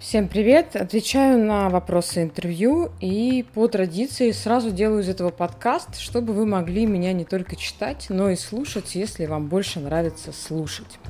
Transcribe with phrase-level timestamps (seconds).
[0.00, 0.76] Всем привет!
[0.76, 6.86] Отвечаю на вопросы интервью и по традиции сразу делаю из этого подкаст, чтобы вы могли
[6.86, 11.00] меня не только читать, но и слушать, если вам больше нравится слушать.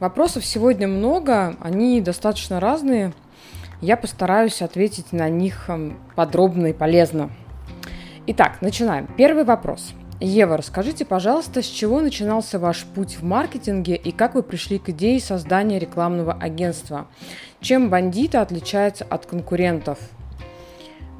[0.00, 3.12] Вопросов сегодня много, они достаточно разные.
[3.82, 7.28] Я постараюсь ответить на них эм, подробно и полезно.
[8.26, 9.06] Итак, начинаем.
[9.18, 9.92] Первый вопрос.
[10.20, 14.88] Ева, расскажите, пожалуйста, с чего начинался ваш путь в маркетинге и как вы пришли к
[14.88, 17.06] идее создания рекламного агентства?
[17.60, 19.98] Чем бандиты отличаются от конкурентов?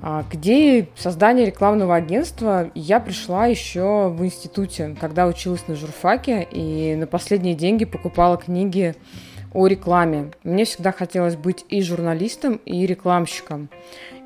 [0.02, 6.42] А, к идее создания рекламного агентства я пришла еще в институте, когда училась на журфаке
[6.50, 8.96] и на последние деньги покупала книги
[9.54, 10.32] о рекламе.
[10.42, 13.70] Мне всегда хотелось быть и журналистом, и рекламщиком.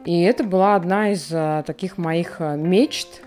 [0.06, 3.22] И это была одна из а, таких моих а, мечт,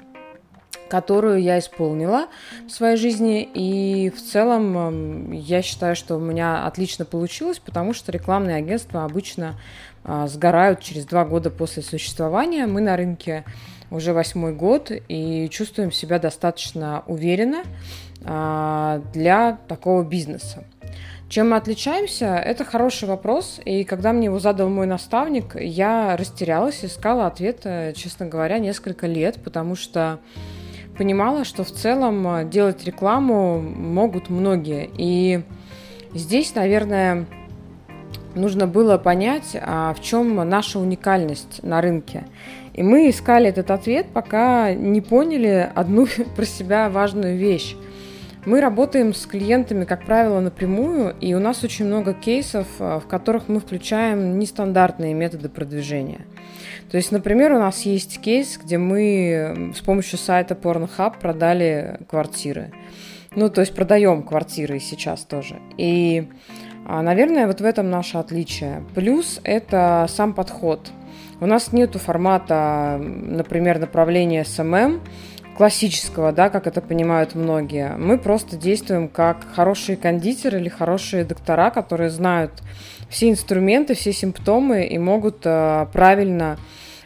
[0.95, 2.27] которую я исполнила
[2.65, 3.43] в своей жизни.
[3.53, 9.03] И в целом эм, я считаю, что у меня отлично получилось, потому что рекламные агентства
[9.03, 9.59] обычно
[10.05, 12.65] а, сгорают через два года после существования.
[12.65, 13.43] Мы на рынке
[13.91, 17.63] уже восьмой год и чувствуем себя достаточно уверенно
[18.23, 20.63] а, для такого бизнеса.
[21.27, 22.37] Чем мы отличаемся?
[22.37, 23.59] Это хороший вопрос.
[23.65, 29.07] И когда мне его задал мой наставник, я растерялась, искала ответ, э, честно говоря, несколько
[29.07, 30.19] лет, потому что
[30.97, 34.89] понимала, что в целом э, делать рекламу могут многие.
[34.97, 35.41] И
[36.13, 37.25] здесь, наверное,
[38.33, 42.25] нужно было понять, а в чем наша уникальность на рынке.
[42.73, 47.75] И мы искали этот ответ, пока не поняли одну про себя важную вещь.
[48.45, 53.07] Мы работаем с клиентами, как правило, напрямую, и у нас очень много кейсов, э, в
[53.07, 56.21] которых мы включаем нестандартные методы продвижения–
[56.95, 62.71] то есть, например, у нас есть кейс, где мы с помощью сайта Pornhub продали квартиры.
[63.35, 65.57] Ну, то есть продаем квартиры сейчас тоже.
[65.75, 66.29] И,
[66.87, 68.81] а, наверное, вот в этом наше отличие.
[68.95, 70.89] Плюс это сам подход.
[71.41, 75.01] У нас нету формата, например, направления SMM,
[75.57, 77.97] классического, да, как это понимают многие.
[77.97, 82.53] Мы просто действуем как хорошие кондитеры или хорошие доктора, которые знают
[83.09, 86.57] все инструменты, все симптомы и могут э, правильно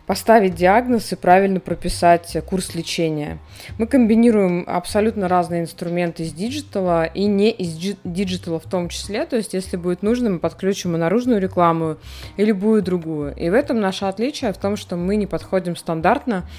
[0.09, 3.37] поставить диагноз и правильно прописать курс лечения.
[3.77, 9.27] Мы комбинируем абсолютно разные инструменты из диджитала и не из диджитала в том числе.
[9.27, 11.97] То есть, если будет нужно, мы подключим и наружную рекламу,
[12.37, 13.35] и любую другую.
[13.35, 16.49] И в этом наше отличие в том, что мы не подходим стандартно,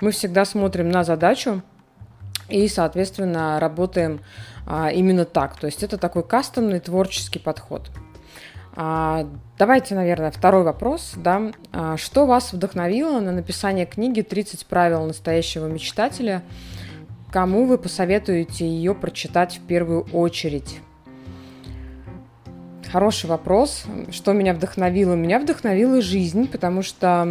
[0.00, 1.62] мы всегда смотрим на задачу
[2.48, 4.20] и, соответственно, работаем
[4.68, 5.56] а, именно так.
[5.58, 7.90] То есть это такой кастомный творческий подход.
[8.74, 9.26] А,
[9.58, 11.14] давайте, наверное, второй вопрос.
[11.16, 11.52] Да?
[11.72, 16.42] А, что вас вдохновило на написание книги «30 правил настоящего мечтателя»?
[17.32, 20.80] Кому вы посоветуете ее прочитать в первую очередь?
[22.92, 23.84] Хороший вопрос.
[24.10, 25.14] Что меня вдохновило?
[25.14, 27.24] Меня вдохновила жизнь, потому что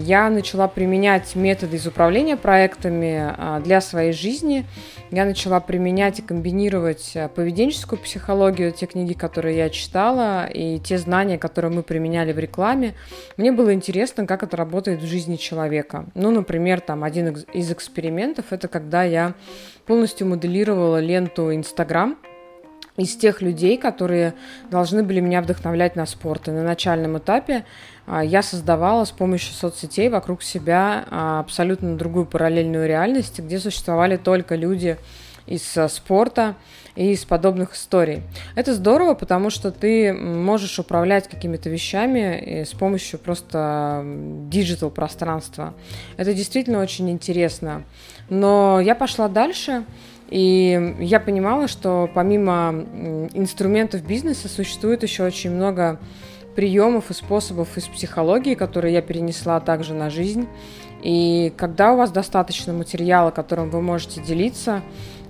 [0.00, 4.64] я начала применять методы из управления проектами а, для своей жизни.
[5.10, 10.96] Я начала применять и комбинировать а, поведенческую психологию, те книги, которые я читала, и те
[10.96, 12.94] знания, которые мы применяли в рекламе.
[13.36, 16.06] Мне было интересно, как это работает в жизни человека.
[16.14, 19.34] Ну, например, там один из экспериментов– это когда я
[19.84, 22.16] полностью моделировала ленту Инстаграм–
[22.98, 24.34] из тех людей, которые
[24.70, 26.48] должны были меня вдохновлять на спорт.
[26.48, 27.64] И на начальном этапе
[28.06, 34.16] а, я создавала с помощью соцсетей вокруг себя а, абсолютно другую параллельную реальность, где существовали
[34.16, 34.98] только люди
[35.46, 36.56] из а, спорта
[36.96, 38.22] и из подобных историй.
[38.56, 44.02] Это здорово, потому что ты можешь управлять какими-то вещами с помощью просто
[44.50, 45.74] digital пространства.
[46.16, 47.84] Это действительно очень интересно.
[48.28, 49.84] Но я пошла дальше
[50.28, 52.84] и я понимала, что помимо
[53.32, 55.98] инструментов бизнеса существует еще очень много
[56.54, 60.48] приемов и способов из психологии, которые я перенесла также на жизнь.
[61.02, 64.82] И когда у вас достаточно материала, которым вы можете делиться,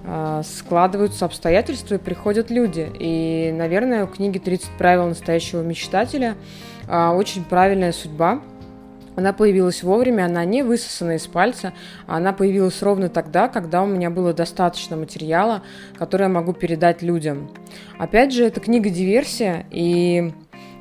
[0.06, 2.90] а, складываются обстоятельства и приходят люди.
[2.98, 6.34] И, наверное, у книги «30 правил настоящего мечтателя»
[6.88, 8.40] а, очень правильная судьба–
[9.18, 11.72] она появилась вовремя, она не высосана из пальца,
[12.06, 15.62] она появилась ровно тогда, когда у меня было достаточно материала,
[15.98, 17.50] который я могу передать людям.
[17.98, 20.32] Опять же, это книга «Диверсия», и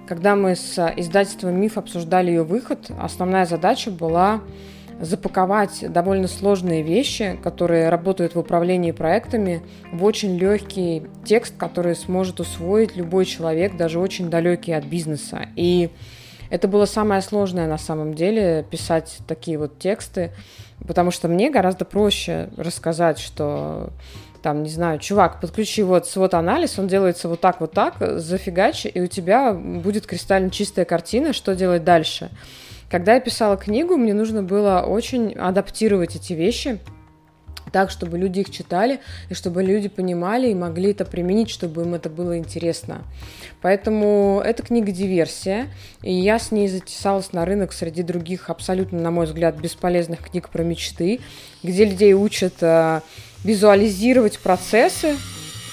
[0.07, 4.41] когда мы с издательством «Миф» обсуждали ее выход, основная задача была
[5.01, 12.39] запаковать довольно сложные вещи, которые работают в управлении проектами, в очень легкий текст, который сможет
[12.39, 15.47] усвоить любой человек, даже очень далекий от бизнеса.
[15.55, 15.89] И
[16.49, 20.31] это было самое сложное на самом деле, писать такие вот тексты,
[20.87, 23.89] потому что мне гораздо проще рассказать, что
[24.41, 28.87] там, не знаю, чувак, подключи вот свод анализ, он делается вот так, вот так, зафигачи,
[28.87, 32.29] и у тебя будет кристально чистая картина, что делать дальше.
[32.89, 36.79] Когда я писала книгу, мне нужно было очень адаптировать эти вещи,
[37.71, 38.99] так, чтобы люди их читали,
[39.29, 43.03] и чтобы люди понимали и могли это применить, чтобы им это было интересно.
[43.61, 45.67] Поэтому эта книга «Диверсия»,
[46.01, 50.49] и я с ней затесалась на рынок среди других абсолютно, на мой взгляд, бесполезных книг
[50.49, 51.19] про мечты,
[51.63, 53.01] где людей учат э,
[53.43, 55.15] визуализировать процессы.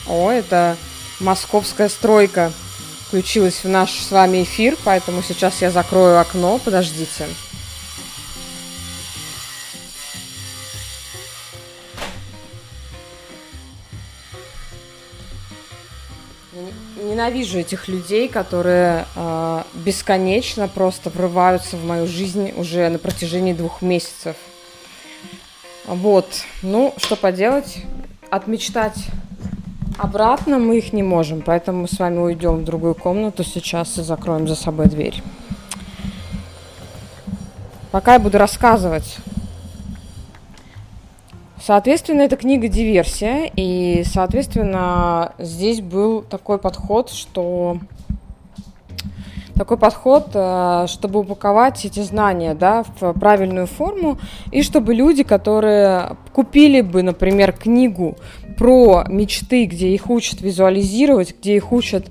[0.09, 0.77] О, это
[1.21, 2.53] московская стройка
[3.07, 7.27] включилась в наш с вами эфир, поэтому сейчас я закрою окно, подождите.
[17.03, 23.83] Ненавижу этих людей, которые э, бесконечно просто врываются в мою жизнь уже на протяжении двух
[23.83, 24.37] месяцев.
[25.87, 26.27] Вот,
[26.63, 27.79] ну, что поделать,
[28.31, 28.99] отмечтать
[29.99, 34.03] обратно мы их не можем, поэтому мы с вами уйдем в другую комнату сейчас и
[34.03, 35.23] закроем за собой дверь.
[37.91, 39.19] Пока я буду рассказывать
[41.67, 47.79] Соответственно, эта книга «Диверсия», и, соответственно, здесь был такой подход, что
[49.55, 54.19] такой подход, э, чтобы упаковать эти знания да, в правильную форму,
[54.53, 58.19] и чтобы люди, которые купили бы, например, книгу
[58.59, 62.09] про мечты, где их учат визуализировать, где их учат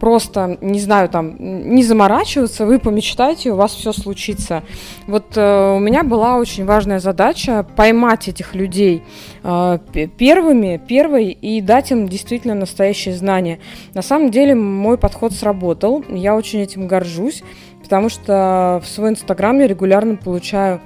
[0.00, 4.62] просто, не знаю, там, не заморачиваться, вы помечтайте, у вас все случится.
[5.06, 9.02] Вот э, у меня была очень важная задача поймать этих людей
[9.42, 9.78] э,
[10.16, 13.58] первыми, первой и дать им действительно настоящие знания.
[13.94, 17.42] На самом деле мой подход сработал, я очень этим горжусь,
[17.82, 20.80] потому что в свой инстаграм я регулярно получаю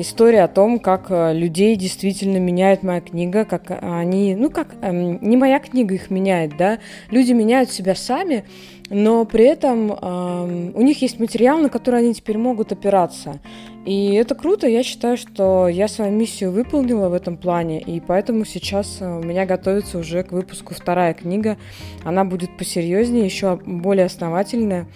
[0.00, 5.18] история о том, как э, людей действительно меняет моя книга, как они, ну как, эм,
[5.20, 6.78] не моя книга их меняет, да,
[7.10, 8.44] люди меняют себя сами,
[8.90, 13.40] но при этом э, у них есть материал, на который они теперь могут опираться.
[13.84, 18.44] И это круто, я считаю, что я свою миссию выполнила в этом плане, и поэтому
[18.44, 21.56] сейчас э, у меня готовится уже к выпуску вторая книга.
[22.04, 24.86] Она будет посерьезнее, еще более основательная.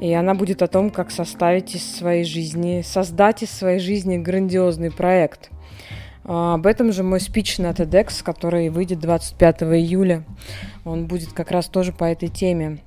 [0.00, 4.90] И она будет о том, как составить из своей жизни, создать из своей жизни грандиозный
[4.90, 5.50] проект.
[6.24, 10.24] А, об этом же мой спич на TEDx, который выйдет 25 июля.
[10.86, 12.78] Он будет как раз тоже по этой теме.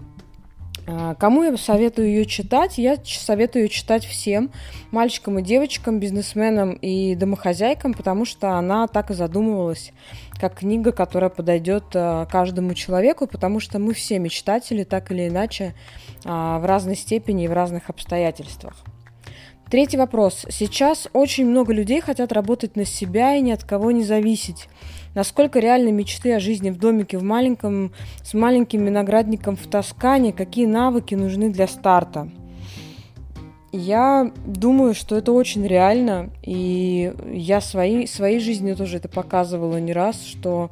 [0.86, 2.80] А, кому я советую ее читать?
[2.80, 4.52] Я советую ее читать всем,
[4.92, 9.94] мальчикам и девочкам, бизнесменам и домохозяйкам, потому что она так и задумывалась,
[10.40, 15.74] как книга, которая подойдет а, каждому человеку, потому что мы все мечтатели, так или иначе,
[16.24, 18.76] в разной степени и в разных обстоятельствах.
[19.70, 20.46] Третий вопрос.
[20.50, 24.68] Сейчас очень много людей хотят работать на себя и ни от кого не зависеть.
[25.16, 27.92] Насколько реальны мечты о жизни в домике в маленьком,
[28.24, 30.32] с маленьким виноградником в Тоскане?
[30.32, 32.30] Какие навыки нужны для старта?
[33.72, 39.94] Я думаю, что это очень реально, и я своей, своей жизнью тоже это показывала не
[39.94, 40.70] раз, что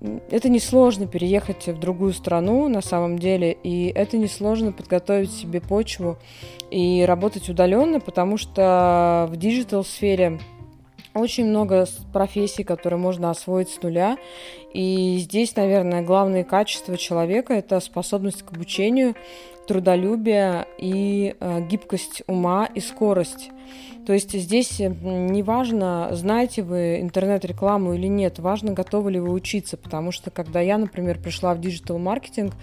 [0.00, 6.18] это несложно переехать в другую страну на самом деле, и это несложно подготовить себе почву
[6.70, 10.38] и работать удаленно, потому что в digital сфере
[11.14, 14.18] очень много профессий, которые можно освоить с нуля.
[14.72, 19.16] И здесь, наверное, главные качества человека– это способность к обучению,
[19.68, 23.50] трудолюбие и э, гибкость ума и скорость.
[24.06, 30.10] То есть здесь неважно, знаете вы интернет-рекламу или нет, важно, готовы ли вы учиться, потому
[30.10, 32.54] что когда я, например, пришла в digital-маркетинг,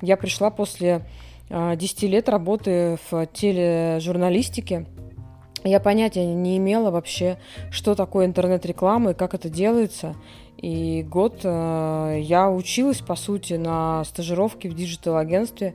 [0.00, 1.02] я пришла после
[1.50, 4.86] 10 э, лет работы в тележурналистике,
[5.64, 7.38] я понятия не имела вообще,
[7.70, 10.14] что такое интернет-реклама и как это делается.
[10.58, 15.74] И год э, я училась, по сути, на стажировке в digital-агентстве.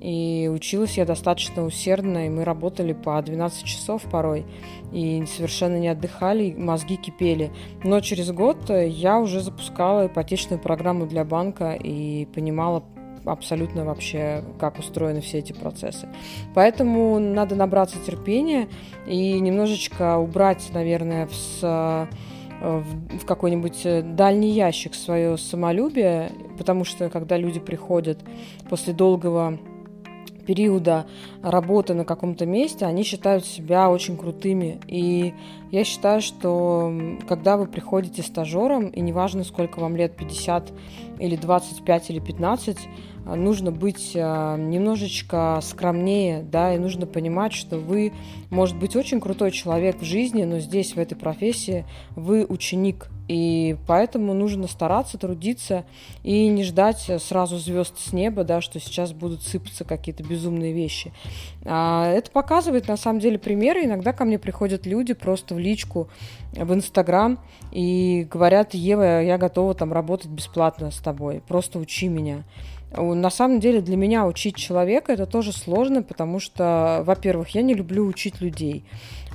[0.00, 4.46] И училась я достаточно усердно, и мы работали по 12 часов порой.
[4.92, 7.52] И совершенно не отдыхали, мозги кипели.
[7.84, 12.82] Но через год я уже запускала ипотечную программу для банка и понимала
[13.26, 16.08] абсолютно вообще, как устроены все эти процессы.
[16.54, 18.68] Поэтому надо набраться терпения
[19.06, 22.06] и немножечко убрать, наверное, в, э,
[22.62, 28.20] в, какой-нибудь дальний ящик свое самолюбие, потому что когда люди приходят
[28.68, 29.58] после долгого
[30.50, 31.06] периода
[31.44, 34.80] работы на каком-то месте, они считают себя очень крутыми.
[34.88, 35.32] И
[35.70, 36.92] я считаю, что
[37.28, 40.72] когда вы приходите стажером, и неважно, сколько вам лет, 50
[41.20, 42.88] или 25 или 15, а,
[43.34, 48.12] нужно быть а, немножечко скромнее, да, и нужно понимать, что вы,
[48.50, 51.84] может быть, очень крутой человек в жизни, но здесь, в этой профессии,
[52.16, 55.84] вы ученик, И поэтому нужно стараться, трудиться
[56.24, 61.12] и не ждать сразу звезд с неба, да, что сейчас будут сыпаться какие-то безумные вещи.
[61.64, 63.84] А это показывает, на самом деле, примеры.
[63.84, 66.08] Иногда ко мне приходят люди просто в личку
[66.52, 67.38] в Инстаграм
[67.70, 72.42] и говорят, Ева, я готова там работать бесплатно с тобой, просто учи меня.
[72.96, 77.74] На самом деле для меня учить человека это тоже сложно, потому что, во-первых, я не
[77.74, 78.84] люблю учить людей,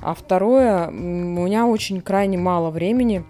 [0.02, 3.24] а второе, у меня очень крайне мало времени,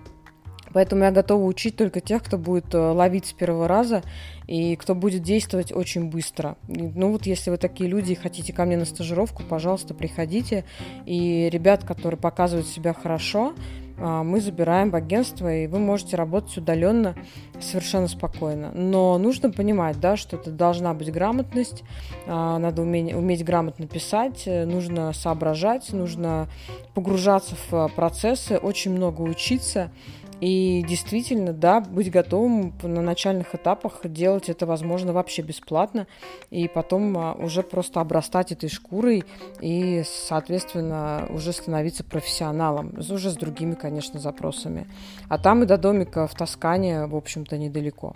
[0.73, 4.03] поэтому я готова учить только тех, кто будет э, ловить с первого раза
[4.49, 6.57] и кто будет действовать очень быстро.
[6.67, 10.65] Ну вот если вы такие люди и хотите ко мне на стажировку, пожалуйста, приходите.
[11.07, 13.55] И ребят, которые показывают себя хорошо,
[13.99, 17.15] мы забираем в агентство, и вы можете работать удаленно
[17.61, 18.71] совершенно спокойно.
[18.75, 21.85] Но нужно понимать, да, что это должна быть грамотность,
[22.27, 26.49] а, надо уметь, уметь грамотно писать, э, нужно соображать, нужно
[26.95, 29.91] погружаться в процессы, очень много учиться.
[30.41, 36.07] И действительно, да, быть готовым на начальных этапах делать это, возможно, вообще бесплатно,
[36.51, 39.25] и потом а, уже просто обрастать этой шкурой
[39.61, 44.87] и, соответственно, уже становиться профессионалом, уже с другими, конечно, запросами.
[45.29, 48.13] А там и до домика в Тоскане, в общем-то, недалеко.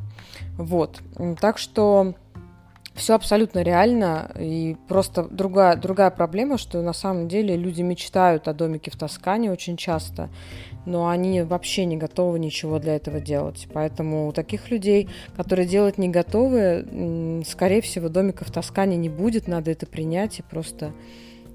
[0.58, 1.00] Вот.
[1.40, 2.14] Так что
[2.94, 8.52] все абсолютно реально, и просто другая, другая проблема, что на самом деле люди мечтают о
[8.52, 10.28] домике в Тоскане очень часто,
[10.87, 13.68] но они вообще не готовы ничего для этого делать.
[13.73, 19.49] Поэтому у таких людей, которые делать не готовы, скорее всего, домика в Тоскане не будет,
[19.49, 20.92] надо это принять и просто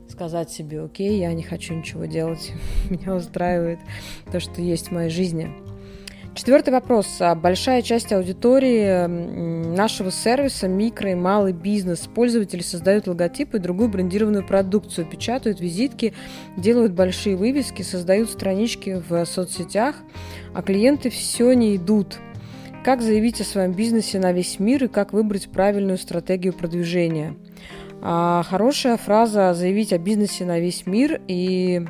[0.10, 2.54] сказать себе, окей, я не хочу ничего делать,
[2.90, 3.80] меня устраивает
[4.32, 5.50] то, что есть в моей жизни.
[6.36, 7.22] Четвертый вопрос.
[7.38, 14.46] Большая часть аудитории нашего сервиса, микро и малый бизнес, пользователи создают логотипы и другую брендированную
[14.46, 16.14] продукцию, печатают визитки,
[16.58, 19.96] делают большие вывески, создают странички в соцсетях,
[20.54, 22.20] а клиенты все не идут.
[22.84, 27.36] Как заявить о своем бизнесе на весь мир и как выбрать правильную стратегию продвижения?
[28.02, 31.88] А, хорошая фраза «заявить о бизнесе на весь мир» и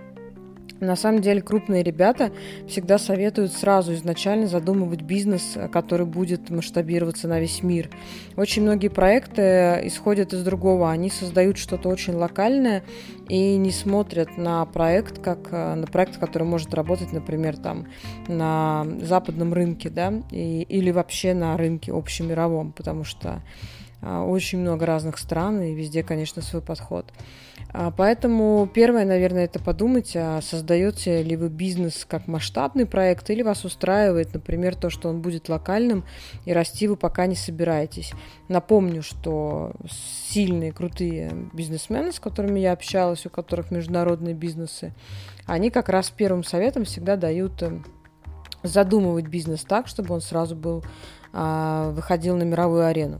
[0.79, 2.31] на самом деле крупные ребята
[2.67, 7.89] всегда советуют сразу изначально задумывать бизнес, который будет масштабироваться на весь мир.
[8.35, 10.91] Очень многие проекты исходят из другого.
[10.91, 12.83] Они создают что-то очень локальное
[13.29, 17.87] и не смотрят на проект как э, на проект, который может работать, например, там
[18.27, 23.41] на западном рынке, да, и, или вообще на рынке общемировом, потому что
[24.01, 27.05] очень много разных стран, и везде, конечно, свой подход.
[27.77, 33.41] А, поэтому первое, наверное, это подумать, а создаете ли вы бизнес как масштабный проект, или
[33.41, 36.05] вас устраивает, например, то, что он будет локальным,
[36.45, 38.13] и расти вы пока не собираетесь.
[38.47, 39.73] Напомню, что
[40.29, 44.93] сильные, крутые бизнесмены, с которыми я общалась, у которых международные бизнесы,
[45.45, 47.79] они как раз первым советом всегда дают э,
[48.67, 50.83] задумывать бизнес так, чтобы он сразу был,
[51.33, 53.19] выходил на мировую арену.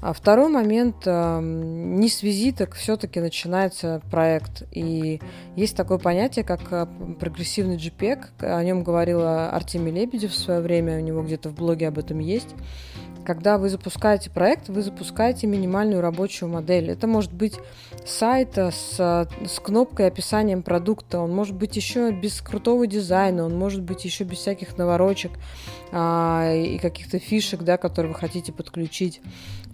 [0.00, 4.62] А второй момент, не с визиток все-таки начинается проект.
[4.70, 5.20] И
[5.56, 6.86] есть такое понятие, как э,
[7.18, 8.26] прогрессивный JPEG.
[8.38, 12.20] О нем говорила Артемий Лебедев в свое время, у него где-то в блоге об этом
[12.20, 12.54] есть.
[13.28, 16.88] Когда вы запускаете проект, вы запускаете минимальную рабочую модель.
[16.88, 17.60] Это может быть
[18.06, 23.82] сайт с, с кнопкой описанием продукта, он может быть еще без крутого дизайна, он может
[23.82, 25.32] быть еще без всяких наворочек
[25.92, 29.20] а, и каких-то фишек, да, которые вы хотите подключить.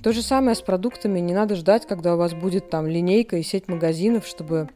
[0.02, 1.20] То же самое с продуктами.
[1.20, 4.68] Не надо ждать, когда у вас будет там линейка и сеть магазинов, чтобы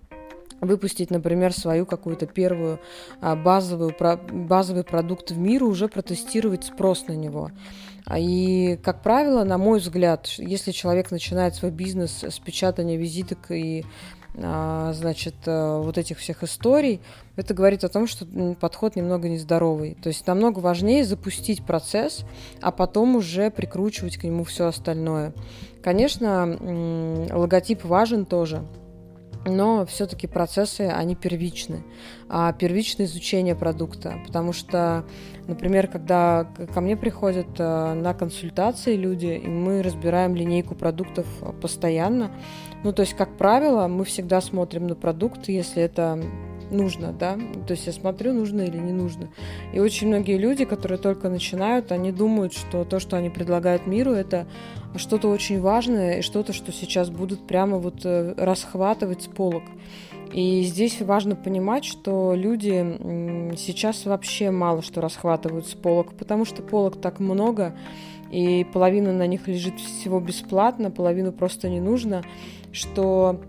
[0.60, 2.78] выпустить, например, свою какую-то первую
[3.20, 3.92] а, базовую,
[4.32, 7.50] базовый продукт в мир, уже протестировать спрос на него.
[8.08, 13.50] А, и, как правило, на мой взгляд, если человек начинает свой бизнес с печатания визиток
[13.50, 13.84] и
[14.42, 17.02] а, значит, э, вот этих всех историй,
[17.36, 18.24] это говорит о том, что
[18.58, 19.94] подход немного нездоровый.
[20.02, 22.24] То есть намного важнее запустить процесс,
[22.62, 25.34] а потом уже прикручивать к нему все остальное.
[25.82, 28.64] Конечно, логотип важен тоже,
[29.44, 31.84] но все-таки процессы, они первичны.
[32.28, 35.04] А первичное изучение продукта, потому что,
[35.46, 41.26] например, когда ко мне приходят э, на консультации люди, и мы разбираем линейку продуктов
[41.60, 42.30] постоянно,
[42.84, 46.22] ну, то есть, как правило, мы всегда смотрим на продукт, если это
[46.70, 49.28] нужно, да, то есть я смотрю, нужно или не нужно.
[49.72, 54.12] И очень многие люди, которые только начинают, они думают, что то, что они предлагают миру,
[54.12, 54.46] это
[54.96, 59.62] что-то очень важное и что-то, что сейчас будут прямо вот э, расхватывать с полок.
[60.32, 66.62] И здесь важно понимать, что люди сейчас вообще мало что расхватывают с полок, потому что
[66.62, 67.74] полок так много,
[68.30, 72.22] и половина на них лежит всего бесплатно, половину просто не нужно,
[72.72, 73.40] что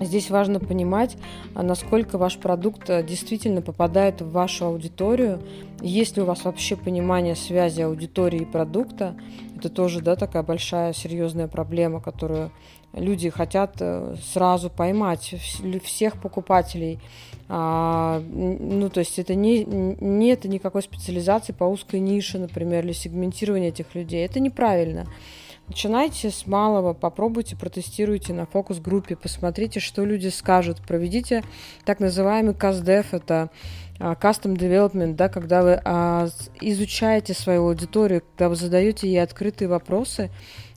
[0.00, 1.18] Здесь важно понимать,
[1.54, 5.40] а, насколько ваш продукт а, действительно попадает в вашу аудиторию.
[5.82, 9.14] Есть ли у вас вообще понимание связи аудитории и продукта.
[9.56, 12.50] Это тоже да, такая большая серьезная проблема, которую
[12.94, 15.34] люди хотят э, сразу поймать
[15.84, 16.98] всех покупателей.
[17.48, 23.68] А, ну, то есть это не, нет никакой специализации по узкой нише, например, или сегментирования
[23.68, 24.24] этих людей.
[24.24, 25.06] Это неправильно.
[25.70, 30.82] Начинайте с малого, попробуйте, протестируйте на фокус-группе, посмотрите, что люди скажут.
[30.84, 31.44] Проведите
[31.84, 33.50] так называемый CastDev, это
[34.00, 36.26] а, Custom Development, да, когда вы а,
[36.60, 40.32] изучаете свою аудиторию, когда вы задаете ей открытые вопросы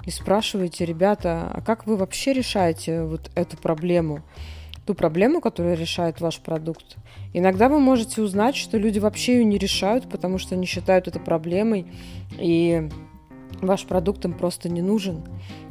[0.06, 4.22] и спрашиваете, ребята, а как вы вообще решаете вот эту проблему?
[4.86, 6.98] ту проблему, которую решает ваш продукт.
[7.32, 11.22] Иногда вы можете узнать, что люди вообще ее не решают, потому что они считают это
[11.22, 11.88] проблемой,
[12.38, 12.90] и
[13.66, 15.24] ваш продукт им просто не нужен.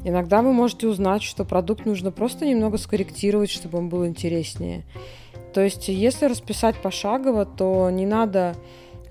[0.05, 4.85] Иногда вы можете узнать, что продукт нужно просто немного скорректировать, чтобы он был интереснее.
[5.55, 8.55] То есть, если расписать пошагово, то не надо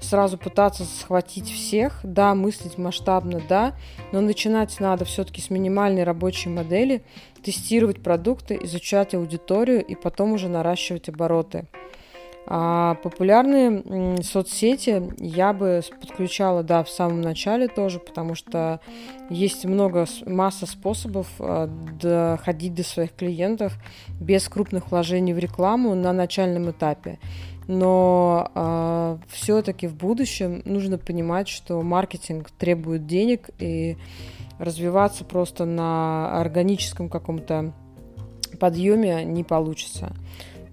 [0.02, 3.76] сразу пытаться схватить всех, да, мыслить масштабно, да,
[4.12, 7.04] но начинать надо все-таки с минимальной рабочей модели,
[7.44, 11.68] тестировать продукты, изучать аудиторию и потом уже наращивать обороты.
[12.48, 18.80] А популярные соцсети я бы подключала, да, в самом начале тоже, потому что
[19.30, 21.68] есть много, масса способов а,
[22.02, 23.74] доходить до своих клиентов
[24.20, 27.20] без крупных вложений в рекламу на начальном этапе.
[27.68, 33.98] Но э, а, все-таки в будущем нужно понимать, что маркетинг требует денег и
[34.58, 37.74] развиваться просто на органическом каком-то
[38.60, 40.14] подъеме не получится.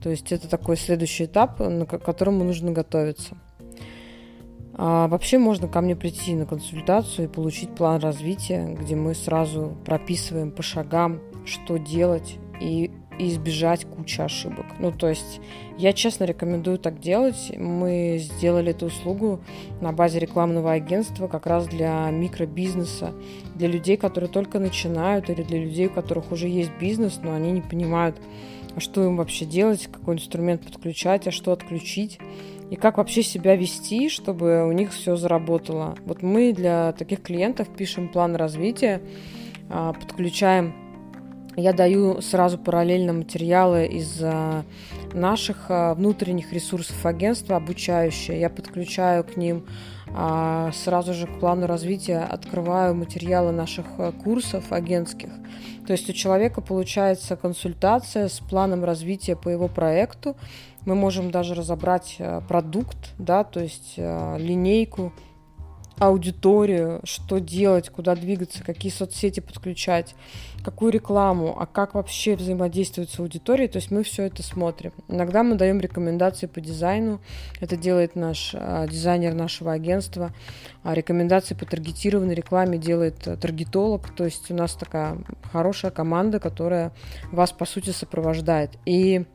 [0.03, 3.37] То есть это такой следующий этап, к которому нужно готовиться.
[4.81, 9.77] А вообще можно ко мне прийти на консультацию и получить план развития, где мы сразу
[9.85, 14.67] прописываем по шагам, что делать и избежать кучи ошибок.
[14.79, 15.41] Ну, то есть
[15.77, 17.53] я честно рекомендую так делать.
[17.57, 19.41] Мы сделали эту услугу
[19.81, 23.13] на базе рекламного агентства как раз для микробизнеса,
[23.55, 27.51] для людей, которые только начинают, или для людей, у которых уже есть бизнес, но они
[27.51, 28.21] не понимают,
[28.79, 32.19] что им вообще делать, какой инструмент подключать, а что отключить,
[32.71, 35.97] и как вообще себя вести, чтобы у них все заработало.
[36.05, 39.01] Вот мы для таких клиентов пишем план развития,
[39.71, 40.75] а, подключаем
[41.59, 44.65] я даю сразу параллельно материалы из а,
[45.13, 48.41] наших а, внутренних ресурсов агентства, обучающие.
[48.41, 49.67] Я подключаю к ним
[50.73, 53.85] сразу же к плану развития, открываю материалы наших
[54.25, 55.29] курсов агентских.
[55.89, 60.37] То есть у человека получается консультация с планом развития по его проекту.
[60.85, 65.15] Мы можем даже разобрать э, продукт, да, то есть э, линейку,
[65.99, 70.15] аудиторию, что делать, куда двигаться, какие соцсети подключать,
[70.63, 73.69] какую рекламу, а как вообще взаимодействовать с аудиторией.
[73.69, 74.93] То есть мы все это смотрим.
[75.09, 77.21] Иногда мы даем рекомендации по дизайну.
[77.61, 80.33] Это делает наш а, дизайнер нашего агентства.
[80.83, 84.11] А рекомендации по таргетированной рекламе делает а, таргетолог.
[84.11, 85.19] То есть у нас такая
[85.53, 86.93] хорошая команда, которая
[87.33, 88.73] вас, по сути, сопровождает.
[88.85, 89.27] И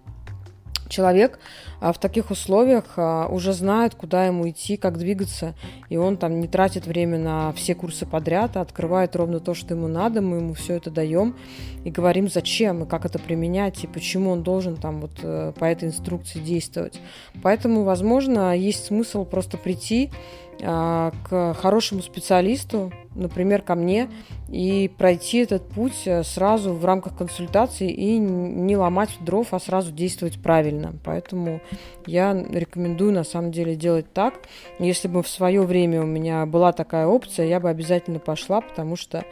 [0.93, 1.39] человек
[1.82, 5.56] а, в таких условиях а, уже знает, куда ему идти, как двигаться,
[5.89, 9.73] и он там не тратит время на все курсы подряд, а открывает ровно то, что
[9.73, 11.36] ему надо, мы ему все это даем
[11.84, 15.65] и говорим, зачем и как это применять, и почему он должен там вот э, по
[15.65, 16.99] этой инструкции действовать.
[17.41, 20.12] Поэтому, возможно, есть смысл просто прийти
[20.59, 24.09] к хорошему специалисту, например, ко мне,
[24.49, 29.91] и пройти этот путь э, сразу в рамках консультации и не ломать дров, а сразу
[29.91, 30.93] действовать правильно.
[31.03, 31.59] Поэтому
[32.05, 34.35] я рекомендую на самом деле делать так.
[34.79, 38.95] Если бы в свое время у меня была такая опция, я бы обязательно пошла, потому
[38.95, 39.23] что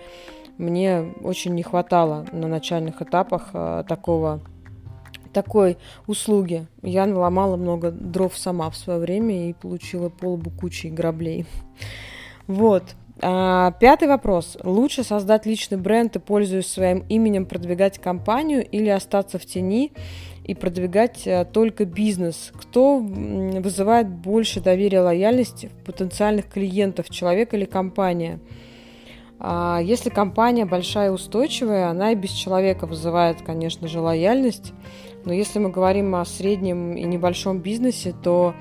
[0.58, 4.42] мне очень не хватало на начальных этапах э, такого
[5.32, 6.68] такой услуги.
[6.82, 11.46] Я наломала много дров сама в свое время и получила полбу кучи граблей.
[12.48, 12.84] Вот.
[13.24, 14.58] А, пятый вопрос.
[14.64, 19.94] Лучше создать личный бренд и, пользуясь своим именем, продвигать компанию или остаться в тени
[20.44, 22.52] и продвигать а, только бизнес?
[22.54, 28.40] Кто вызывает больше доверия лояльности в потенциальных клиентов, человек или компания?
[29.40, 34.74] А, если компания большая и устойчивая, она и без человека вызывает, конечно же, лояльность.
[35.26, 38.54] Но если мы говорим о среднем и небольшом бизнесе, то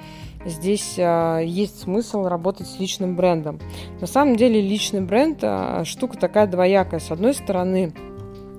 [0.44, 3.58] здесь а, есть смысл работать с личным брендом.
[4.00, 7.00] На самом деле личный бренд а, штука такая двоякая.
[7.00, 7.92] С одной стороны,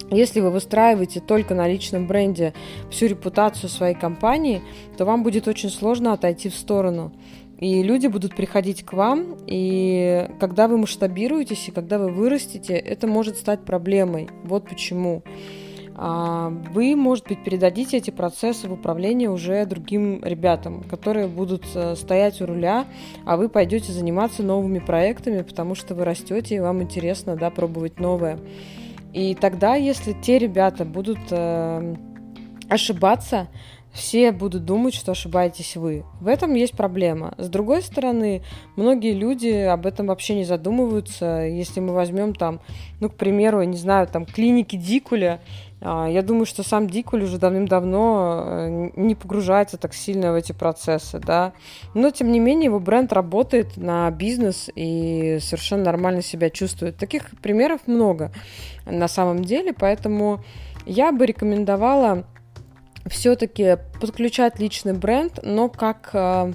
[0.10, 2.54] если вы выстраиваете только на личном бренде
[2.90, 4.62] всю репутацию своей компании,
[4.98, 7.14] то вам будет очень сложно отойти в сторону.
[7.60, 13.06] И люди будут приходить к вам, и когда вы масштабируетесь, и когда вы вырастете, это
[13.06, 14.30] может стать проблемой.
[14.44, 15.22] Вот почему.
[16.04, 22.42] Вы, может быть, передадите эти процессы в управление уже другим ребятам, которые будут э, стоять
[22.42, 22.86] у руля,
[23.24, 28.00] а вы пойдете заниматься новыми проектами, потому что вы растете и вам интересно да, пробовать
[28.00, 28.40] новое.
[29.14, 31.96] И тогда, если те ребята будут э,
[32.68, 33.48] ошибаться,
[33.94, 36.06] все будут думать, что ошибаетесь вы.
[36.20, 37.34] В этом есть проблема.
[37.38, 38.42] С другой стороны,
[38.76, 41.42] многие люди об этом вообще не задумываются.
[41.46, 42.62] Если мы возьмем там,
[43.00, 45.42] ну, к примеру, я не знаю, там клиники Дикуля,
[45.82, 50.52] а, я думаю, что сам Дикуль уже давным-давно э, не погружается так сильно в эти
[50.52, 51.54] процессы, да.
[51.96, 56.98] Но, тем не менее, его бренд работает на бизнес и совершенно нормально себя чувствует.
[56.98, 58.32] Таких примеров много
[58.86, 60.44] на самом деле, поэтому
[60.86, 62.26] я бы рекомендовала
[63.08, 66.54] все-таки подключать личный бренд, но как э,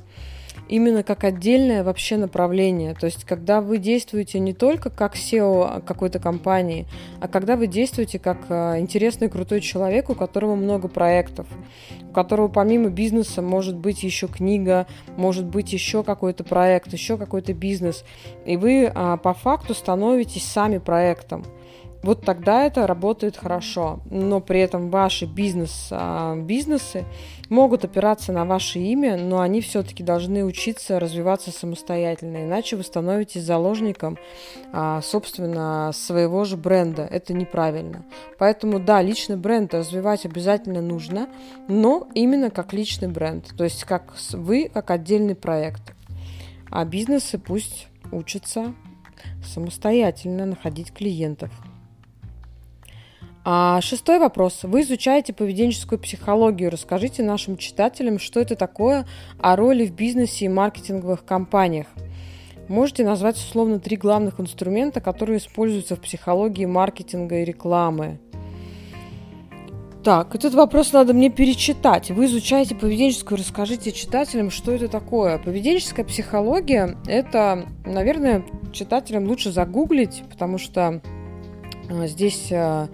[0.68, 2.94] именно как отдельное вообще направление.
[2.94, 6.86] То есть, когда вы действуете не только как SEO какой-то компании,
[7.20, 11.46] а когда вы действуете как э, интересный, крутой человек, у которого много проектов,
[12.08, 17.52] у которого помимо бизнеса может быть еще книга, может быть еще какой-то проект, еще какой-то
[17.52, 18.04] бизнес.
[18.44, 21.44] И вы а, по факту становитесь сами проектом
[22.06, 23.98] вот тогда это работает хорошо.
[24.10, 27.04] Но при этом ваши бизнес, а, бизнесы
[27.48, 33.42] могут опираться на ваше имя, но они все-таки должны учиться развиваться самостоятельно, иначе вы становитесь
[33.42, 34.18] заложником,
[34.72, 37.02] а, собственно, своего же бренда.
[37.02, 38.04] Это неправильно.
[38.38, 41.28] Поэтому, да, личный бренд развивать обязательно нужно,
[41.66, 45.92] но именно как личный бренд, то есть как вы, как отдельный проект.
[46.70, 48.74] А бизнесы пусть учатся
[49.42, 51.50] самостоятельно находить клиентов.
[53.48, 54.64] А шестой вопрос.
[54.64, 56.68] Вы изучаете поведенческую психологию.
[56.68, 59.06] Расскажите нашим читателям, что это такое,
[59.38, 61.86] о роли в бизнесе и маркетинговых компаниях.
[62.66, 68.18] Можете назвать условно три главных инструмента, которые используются в психологии маркетинга и рекламы.
[70.02, 72.10] Так, этот вопрос надо мне перечитать.
[72.10, 75.38] Вы изучаете поведенческую, расскажите читателям, что это такое.
[75.38, 81.00] Поведенческая психология– это, наверное, читателям лучше загуглить, потому что
[81.88, 82.88] а, здесь а,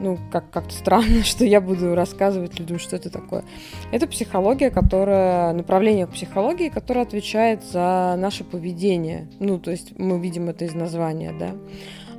[0.00, 3.44] ну, как- как-то странно, что я буду рассказывать людям, что это такое.
[3.92, 9.28] Это психология, которая, направление психологии, которое отвечает за наше поведение.
[9.38, 11.54] Ну, то есть мы видим это из названия, да.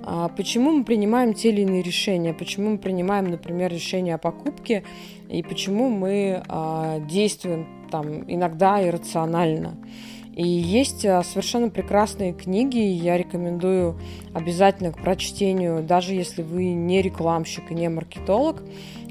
[0.04, 2.34] А почему мы принимаем те или иные решения?
[2.34, 4.84] Почему мы принимаем, например, решение о покупке?
[5.30, 9.78] И почему мы а, действуем там иногда иррационально?
[10.41, 13.99] И есть э, совершенно прекрасные книги, я рекомендую
[14.34, 18.63] обязательно к прочтению, даже если вы не рекламщик и не маркетолог.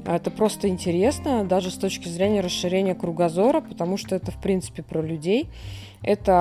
[0.05, 5.01] Это просто интересно, даже с точки зрения расширения кругозора, потому что это, в принципе, про
[5.01, 5.47] людей.
[6.03, 6.33] Это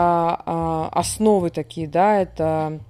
[0.44, 2.80] а, основы такие, да, это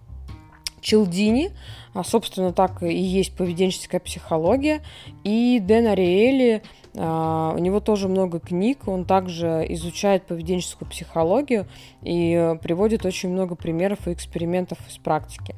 [0.80, 1.50] Челдини,
[1.94, 4.82] а, собственно, так и есть поведенческая психология,
[5.24, 6.62] и Дэн Ариэли–
[6.96, 11.66] а, у него тоже много книг, он также изучает поведенческую психологию
[12.02, 15.54] и приводит очень много примеров и экспериментов из практики.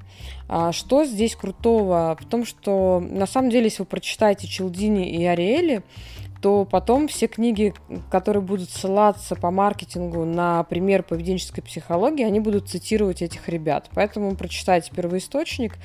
[0.48, 2.16] А, что здесь крутого?
[2.20, 5.82] В том, что на самом деле, если вы прочитаете Челдини и Ариэли,
[6.42, 7.72] то потом все книги,
[8.10, 13.88] которые будут ссылаться по маркетингу на пример поведенческой психологии, они будут цитировать этих ребят.
[13.94, 15.78] Поэтому прочитайте первоисточник,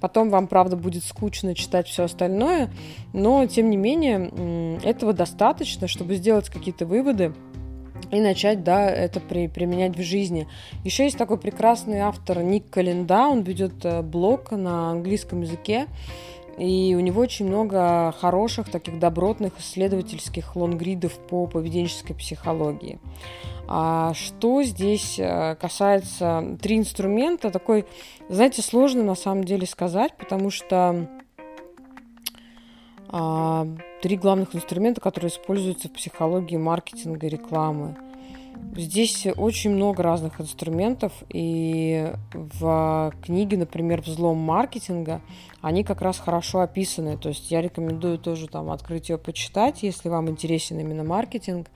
[0.00, 2.70] потом вам, правда, будет скучно читать все остальное,
[3.14, 7.32] но, тем не менее, этого достаточно, чтобы сделать какие-то выводы,
[8.10, 10.46] и начать, да, это при, применять в жизни.
[10.84, 15.86] Еще есть такой прекрасный автор Ник Календа, он ведет э, блог на английском языке,
[16.58, 22.98] и у него очень много хороших, таких добротных исследовательских лонгридов по поведенческой психологии.
[23.68, 27.86] А что здесь э, касается три инструмента, такой,
[28.28, 31.08] знаете, сложно на самом деле сказать, потому что
[33.08, 33.66] а,
[34.02, 37.96] три главных инструмента, которые используются в психологии маркетинга и рекламы–
[38.76, 45.20] Здесь очень много разных инструментов, и в книге, например, «Взлом маркетинга»
[45.60, 47.18] они как раз хорошо описаны.
[47.18, 51.68] То есть я рекомендую тоже там открыть ее, почитать, если вам интересен именно маркетинг.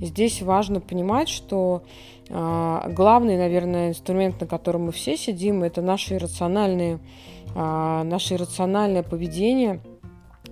[0.00, 1.82] Здесь важно понимать, что
[2.28, 7.00] э, главный, наверное, инструмент, на котором мы все сидим, это наши иррациональные,
[7.54, 9.80] э, наше иррациональное поведение–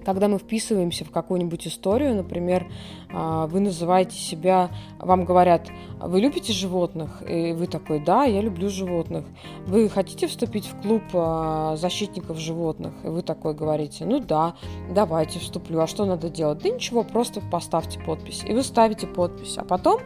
[0.07, 2.69] когда мы вписываемся в какую-нибудь историю, например,
[3.13, 5.67] а, вы называете себя, вам говорят,
[6.01, 7.25] вы любите животных?
[7.29, 9.25] И вы такой, да, я люблю животных.
[9.67, 12.95] Вы хотите вступить в клуб а, защитников животных?
[13.03, 14.55] И вы такой говорите, ну да,
[14.89, 15.81] давайте вступлю.
[15.81, 16.61] А что надо делать?
[16.63, 18.45] Да ничего, просто поставьте подпись.
[18.47, 19.59] И вы ставите подпись.
[19.59, 19.99] А потом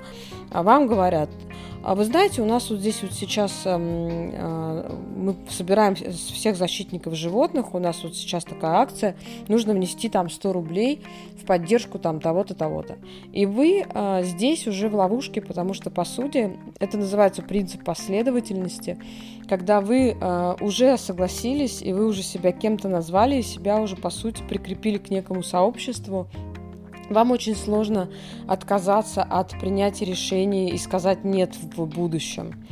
[0.51, 1.29] вам говорят,
[1.83, 7.15] а вы знаете, у нас вот здесь вот сейчас э, э, мы собираем всех защитников
[7.15, 9.17] животных, у нас вот сейчас такая акция,
[9.49, 11.03] нужно внести внести там 100 рублей
[11.41, 12.99] в поддержку там того-то, того-то.
[13.33, 18.99] И вы э, здесь уже в ловушке, потому что, по сути, это называется принцип последовательности,
[19.49, 24.11] когда вы э, уже согласились, и вы уже себя кем-то назвали, и себя уже, по
[24.11, 26.29] сути, прикрепили к некому сообществу,
[27.09, 28.09] вам очень сложно
[28.47, 32.65] отказаться от принятия решений и сказать нет в будущем.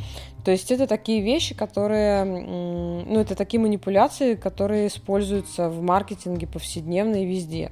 [0.48, 7.16] То есть это такие вещи, которые, ну, это такие манипуляции, которые используются в маркетинге повседневно
[7.16, 7.70] и везде.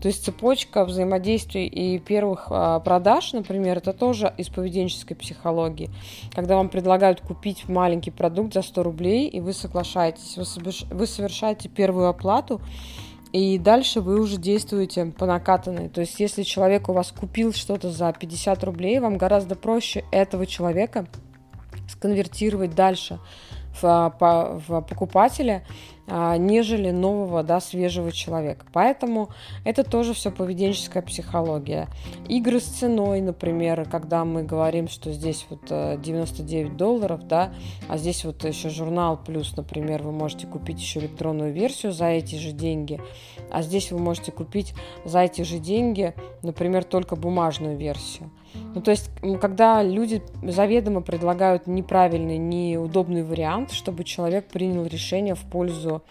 [0.00, 5.90] То есть цепочка взаимодействий и первых а, продаж, например, это тоже из поведенческой психологии.
[6.32, 10.38] Когда вам предлагают купить маленький продукт за 100 рублей, и вы соглашаетесь,
[10.92, 12.60] вы совершаете первую оплату,
[13.32, 15.88] и дальше вы уже действуете по накатанной.
[15.88, 20.46] То есть, если человек у вас купил что-то за 50 рублей, вам гораздо проще этого
[20.46, 21.08] человека
[21.92, 23.18] сконвертировать дальше
[23.80, 24.14] в,
[24.68, 25.64] в покупателя,
[26.06, 28.66] а, нежели нового, да, свежего человека.
[28.72, 29.30] Поэтому
[29.64, 31.88] это тоже все поведенческая психология.
[32.28, 37.54] Игры с ценой, например, когда мы говорим, что здесь вот 99 э, долларов, да,
[37.88, 42.34] а здесь вот еще журнал плюс, например, вы можете купить еще электронную версию за эти
[42.34, 43.00] же деньги,
[43.50, 44.74] а здесь вы можете купить
[45.04, 48.30] за эти же деньги, например, только бумажную версию.
[48.74, 49.10] Ну, то есть,
[49.40, 56.02] когда люди заведомо предлагают неправильный, неудобный вариант, чтобы человек принял решение в пользу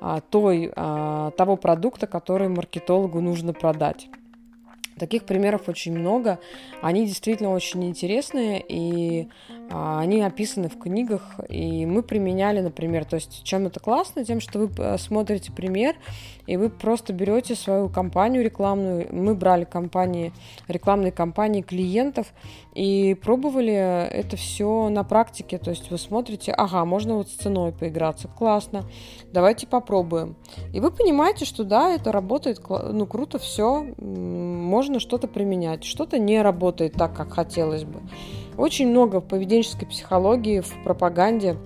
[0.00, 4.08] а, той, а, того продукта, который маркетологу нужно продать.
[4.98, 6.38] Таких примеров очень много.
[6.82, 9.28] Они действительно очень интересные, и
[9.72, 14.58] они описаны в книгах, и мы применяли, например, то есть чем это классно, тем, что
[14.58, 15.94] вы э, смотрите пример,
[16.46, 20.32] и вы просто берете свою компанию рекламную, мы брали компании,
[20.66, 22.32] рекламные компании клиентов
[22.74, 27.70] и пробовали это все на практике, то есть вы смотрите, ага, можно вот с ценой
[27.70, 28.84] поиграться, классно,
[29.32, 30.34] давайте попробуем.
[30.72, 36.42] И вы понимаете, что да, это работает, ну круто, все, можно что-то применять, что-то не
[36.42, 38.00] работает так, как хотелось бы.
[38.60, 41.56] Очень много в поведенческой психологии, в пропаганде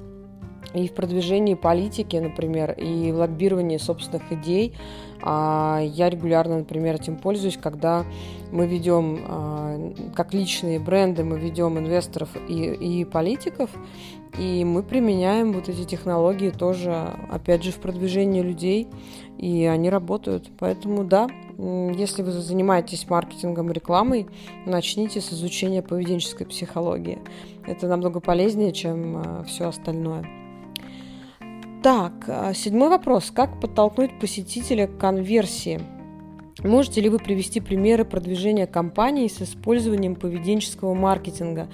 [0.74, 4.74] и в продвижении политики, например, и в лоббировании собственных идей.
[5.22, 8.04] А, я регулярно, например, этим пользуюсь, когда
[8.50, 13.70] мы ведем, а, как личные бренды, мы ведем инвесторов и, и политиков,
[14.38, 16.92] и мы применяем вот эти технологии тоже,
[17.30, 18.88] опять же, в продвижении людей,
[19.38, 20.50] и они работают.
[20.58, 24.26] Поэтому да, если вы занимаетесь маркетингом рекламой,
[24.66, 27.18] начните с изучения поведенческой психологии.
[27.66, 30.43] Это намного полезнее, чем а, все остальное.
[31.84, 33.30] Так, а, седьмой вопрос.
[33.30, 35.82] Как подтолкнуть посетителя к конверсии?
[36.62, 41.68] Можете ли вы привести примеры продвижения компании с использованием поведенческого маркетинга?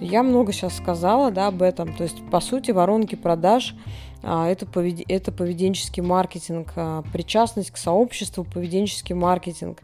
[0.00, 1.92] Я много сейчас сказала да, об этом.
[1.92, 3.74] То есть, по сути, воронки продаж
[4.22, 5.00] это, повед...
[5.08, 9.80] это поведенческий маркетинг, а, причастность к сообществу, поведенческий маркетинг,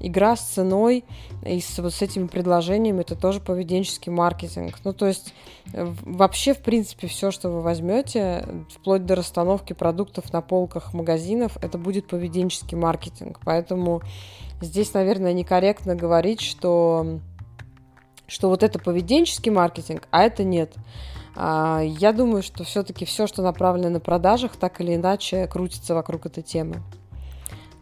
[0.00, 1.04] игра с ценой
[1.44, 4.74] и с, вот с этими предложениями это тоже поведенческий маркетинг.
[4.84, 5.34] Ну, то есть
[5.72, 11.78] вообще, в принципе, все, что вы возьмете, вплоть до расстановки продуктов на полках магазинов, это
[11.78, 13.40] будет поведенческий маркетинг.
[13.44, 14.02] Поэтому
[14.60, 17.20] здесь, наверное, некорректно говорить, что,
[18.26, 20.74] что вот это поведенческий маркетинг, а это нет.
[21.36, 26.26] А, я думаю, что все-таки все, что направлено на продажах, так или иначе крутится вокруг
[26.26, 26.82] этой темы.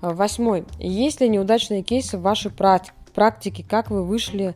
[0.03, 0.64] А, восьмой.
[0.79, 3.64] Есть ли неудачные кейсы в вашей практике?
[3.69, 4.55] Как вы вышли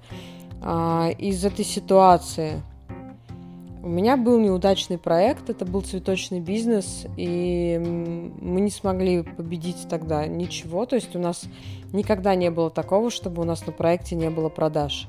[0.60, 2.60] а, из этой ситуации?
[3.80, 10.26] У меня был неудачный проект, это был цветочный бизнес, и мы не смогли победить тогда
[10.26, 10.84] ничего.
[10.84, 11.44] То есть у нас
[11.92, 15.08] никогда не было такого, чтобы у нас на проекте не было продаж.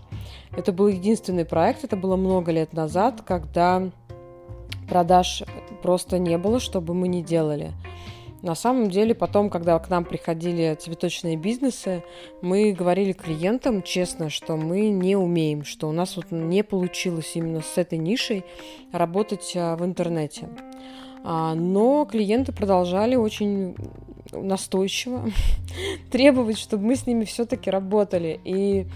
[0.56, 3.90] Это был единственный проект, это было много лет назад, когда
[4.90, 5.44] продаж
[5.82, 7.74] просто не было, чтобы мы не делали.
[8.42, 12.04] На самом деле, потом, когда к нам приходили цветочные бизнесы,
[12.42, 17.62] мы говорили клиентам честно, что мы не умеем, что у нас вот не получилось именно
[17.62, 18.46] с этой нишей
[18.94, 20.48] работать а, в интернете.
[21.24, 23.76] А, но клиенты продолжали очень
[24.32, 25.30] настойчиво
[26.12, 28.40] требовать, чтобы мы с ними все-таки работали.
[28.46, 28.88] И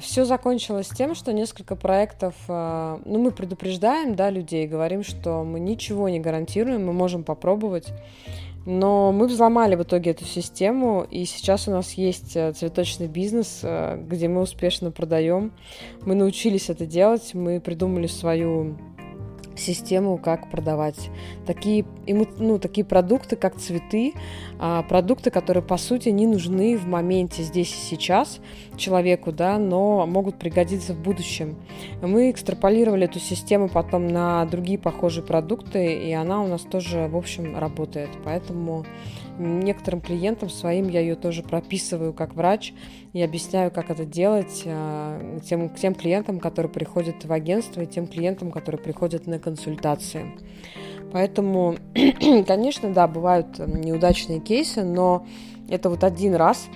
[0.00, 5.58] все закончилось тем, что несколько проектов, а, ну, мы предупреждаем, да, людей, говорим, что мы
[5.58, 7.92] ничего не гарантируем, мы можем попробовать,
[8.68, 13.60] но мы взломали в итоге эту систему, и сейчас у нас есть э, цветочный бизнес,
[13.62, 15.52] э, где мы успешно продаем.
[16.04, 18.76] Мы научились это делать, мы придумали свою
[19.58, 21.10] систему, как продавать
[21.46, 24.14] такие, ну, такие продукты, как цветы,
[24.58, 28.40] а, продукты, которые, по сути, не нужны в моменте здесь и сейчас
[28.76, 31.56] человеку, да, но могут пригодиться в будущем.
[32.02, 37.16] Мы экстраполировали эту систему потом на другие похожие продукты, и она у нас тоже, в
[37.16, 38.10] общем, работает.
[38.24, 38.84] Поэтому
[39.38, 42.74] некоторым клиентам своим я ее тоже прописываю как врач
[43.12, 48.06] и объясняю, как это делать э, тем, тем клиентам, которые приходят в агентство, и тем
[48.06, 50.32] клиентам, которые приходят на консультации.
[51.12, 51.76] Поэтому,
[52.46, 55.26] конечно, да, бывают неудачные кейсы, но
[55.68, 56.68] это вот один раз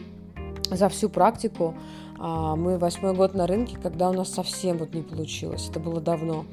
[0.71, 1.75] за всю практику.
[2.19, 5.69] А, мы восьмой год на рынке, когда у нас совсем вот не получилось.
[5.69, 6.45] Это было давно.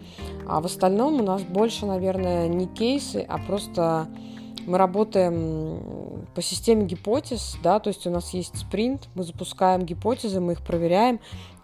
[0.48, 4.08] А в остальном у нас больше, наверное, не кейсы, а просто
[4.66, 10.40] мы работаем по системе гипотез, да, то есть у нас есть спринт, мы запускаем гипотезы,
[10.40, 11.20] мы их проверяем,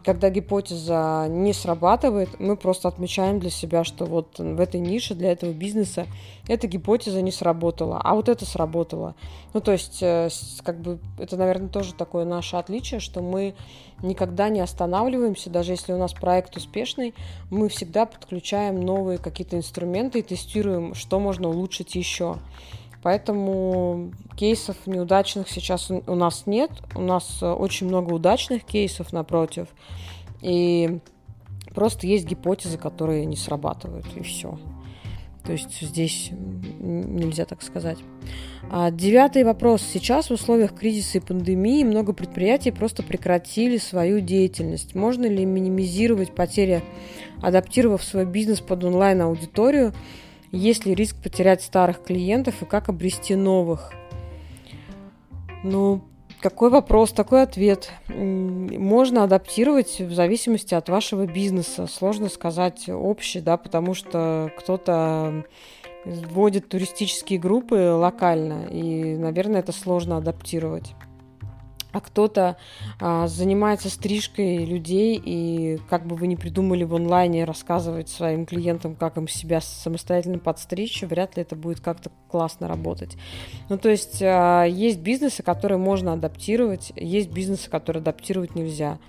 [0.06, 5.32] когда гипотеза не срабатывает, мы просто отмечаем для себя, что вот в этой нише для
[5.32, 6.06] этого бизнеса
[6.48, 9.16] эта гипотеза не сработала, а вот это сработало.
[9.54, 10.30] Ну, то есть, э,
[10.64, 13.56] как бы, это, наверное, тоже такое наше отличие, что мы
[14.04, 17.16] никогда не останавливаемся, даже если у нас проект успешный,
[17.50, 22.38] мы всегда подключаем новые какие-то инструменты и тестируем, что можно улучшить еще.
[23.06, 26.72] Поэтому кейсов неудачных сейчас у нас нет.
[26.96, 29.68] У нас э, очень много удачных кейсов напротив.
[30.42, 31.02] И
[31.76, 34.58] просто есть гипотезы, которые не срабатывают, и все.
[35.44, 38.00] То есть здесь нельзя так сказать.
[38.72, 39.84] А, девятый вопрос.
[39.84, 44.96] Сейчас в условиях кризиса и пандемии много предприятий просто прекратили свою деятельность.
[44.96, 46.82] Можно ли минимизировать потери,
[47.44, 49.94] адаптировав свой бизнес под онлайн-аудиторию–
[50.56, 53.92] есть ли риск потерять старых клиентов и как обрести новых?
[55.64, 56.02] Ну,
[56.42, 57.92] какой вопрос, такой ответ.
[58.08, 61.88] Можно адаптировать в зависимости от вашего бизнеса.
[61.88, 65.44] Сложно сказать общий, да, потому что кто-то
[66.06, 70.94] вводит туристические группы локально, и, наверное, это сложно адаптировать
[71.96, 72.58] а кто-то
[73.00, 78.96] а, занимается стрижкой людей, и как бы вы ни придумали в онлайне рассказывать своим клиентам,
[78.96, 83.16] как им себя самостоятельно подстричь, вряд ли это будет как-то классно работать.
[83.70, 89.00] Ну, то есть а, есть бизнесы, которые можно адаптировать, есть бизнесы, которые адаптировать нельзя.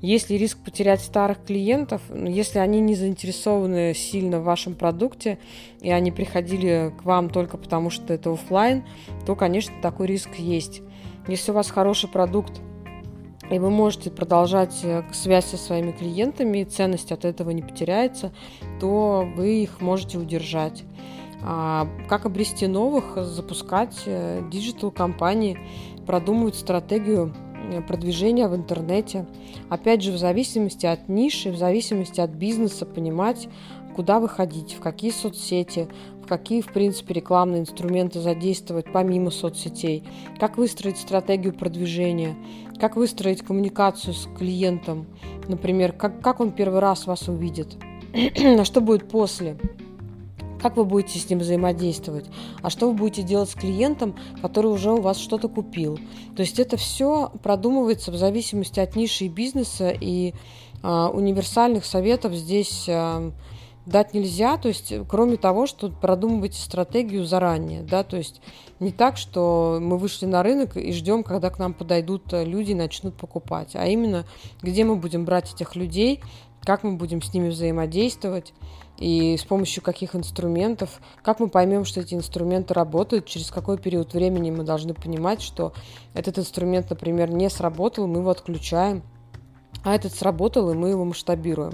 [0.00, 2.00] Есть ли риск потерять старых клиентов?
[2.08, 5.38] Ну, если они не заинтересованы сильно в вашем продукте,
[5.82, 8.82] и они приходили к вам только потому, что это офлайн,
[9.26, 10.80] то, конечно, такой риск есть.
[11.28, 12.60] Если у вас хороший продукт,
[13.50, 18.32] и вы можете продолжать э, связь со своими клиентами, и ценность от этого не потеряется,
[18.78, 20.84] то вы их можете удержать.
[21.42, 25.58] А как обрести новых, запускать э, digital-кампании,
[26.06, 27.34] продумывать стратегию
[27.70, 29.26] э, продвижения в интернете.
[29.68, 33.48] Опять же, в зависимости от ниши, в зависимости от бизнеса, понимать,
[33.94, 35.88] куда выходить, в какие соцсети,
[36.30, 40.04] какие, в принципе, рекламные инструменты задействовать помимо соцсетей,
[40.38, 42.36] как выстроить стратегию продвижения,
[42.78, 45.06] как выстроить коммуникацию с клиентом,
[45.48, 47.76] например, как, как он первый раз вас увидит,
[48.58, 49.56] а что будет после,
[50.62, 52.26] как вы будете с ним взаимодействовать,
[52.62, 55.98] а что вы будете делать с клиентом, который уже у вас что-то купил.
[56.36, 60.32] То есть это все продумывается в зависимости от ниши и бизнеса, и
[60.80, 63.32] э, универсальных советов здесь э,
[63.90, 68.40] дать нельзя, то есть кроме того, что продумывайте стратегию заранее, да, то есть
[68.78, 72.74] не так, что мы вышли на рынок и ждем, когда к нам подойдут люди и
[72.74, 74.24] начнут покупать, а именно
[74.62, 76.22] где мы будем брать этих людей,
[76.62, 78.52] как мы будем с ними взаимодействовать
[78.98, 84.12] и с помощью каких инструментов, как мы поймем, что эти инструменты работают, через какой период
[84.12, 85.72] времени мы должны понимать, что
[86.12, 89.02] этот инструмент, например, не сработал, мы его отключаем,
[89.82, 91.72] а этот сработал, и мы его масштабируем.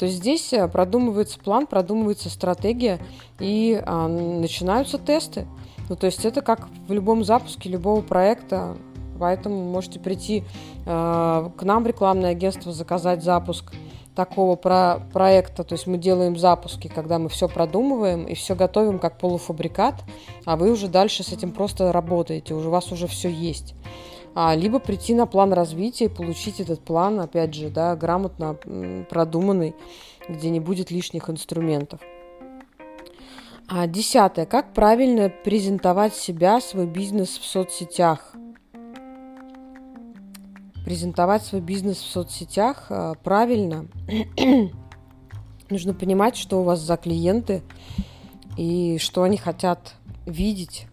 [0.00, 2.98] То здесь э, продумывается план, продумывается стратегия
[3.38, 5.46] и а, начинаются тесты.
[5.90, 8.78] Ну, то есть это как в любом запуске любого проекта.
[9.18, 10.44] Поэтому можете прийти
[10.86, 13.74] э, к нам в рекламное агентство, заказать запуск
[14.14, 15.64] такого про проекта.
[15.64, 19.96] То есть мы делаем запуски, когда мы все продумываем и все готовим как полуфабрикат,
[20.46, 23.74] а вы уже дальше с этим просто работаете, уже у вас уже все есть
[24.34, 28.56] либо прийти на план развития и получить этот план, опять же, да, грамотно
[29.08, 29.74] продуманный,
[30.28, 32.00] где не будет лишних инструментов.
[33.68, 34.46] А, десятое.
[34.46, 38.34] Как правильно презентовать себя, свой бизнес в соцсетях?
[40.84, 43.86] Презентовать свой бизнес в соцсетях а, правильно.
[45.70, 47.62] Нужно понимать, что у вас за клиенты
[48.56, 49.94] и что они хотят
[50.26, 50.86] видеть,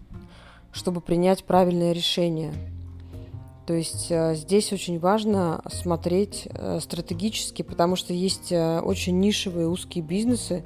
[0.72, 2.54] чтобы принять правильное решение–
[3.68, 9.68] то есть э, здесь очень важно смотреть э, стратегически, потому что есть э, очень нишевые
[9.68, 10.64] узкие бизнесы,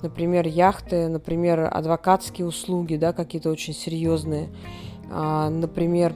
[0.00, 4.48] например, яхты, например, адвокатские услуги, да, какие-то очень серьезные,
[5.10, 6.14] а, например,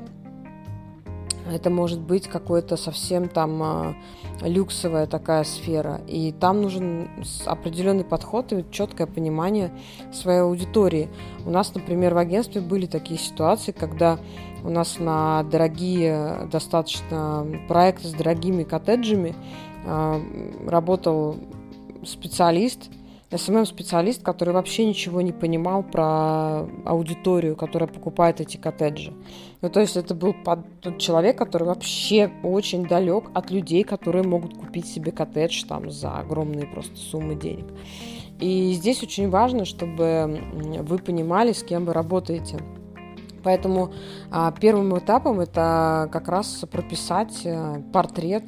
[1.51, 3.95] это может быть какой-то совсем там а,
[4.43, 6.01] люксовая такая сфера.
[6.07, 7.11] И там нужен
[7.47, 9.71] определенный подход и четкое понимание
[10.13, 11.09] своей аудитории.
[11.45, 14.19] У нас, например, в агентстве были такие ситуации, когда
[14.63, 19.35] у нас на дорогие достаточно проекты с дорогими коттеджами
[19.87, 20.21] а,
[20.67, 21.37] работал
[22.05, 22.91] специалист,
[23.31, 29.13] SMM-специалист, который вообще ничего не понимал про аудиторию, которая покупает эти коттеджи.
[29.61, 30.35] Ну, то есть это был
[30.81, 36.19] тот человек, который вообще очень далек от людей, которые могут купить себе коттедж там за
[36.19, 37.67] огромные просто суммы денег.
[38.41, 40.43] И здесь очень важно, чтобы
[40.81, 42.59] вы понимали, с кем вы работаете.
[43.45, 43.93] Поэтому
[44.31, 48.45] а, первым этапом это как раз прописать а, портрет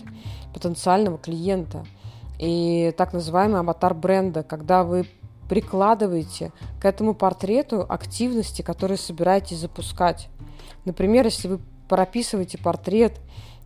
[0.52, 1.86] потенциального клиента–
[2.42, 5.06] и так называемый аватар бренда, когда вы
[5.48, 10.28] прикладываете к этому портрету активности, которые собираетесь запускать.
[10.84, 13.20] Например, если вы прописываете портрет,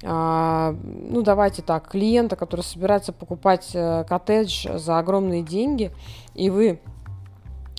[0.04, 5.90] а, ну давайте так, клиента, который собирается покупать э, коттедж за огромные деньги,
[6.34, 6.80] и вы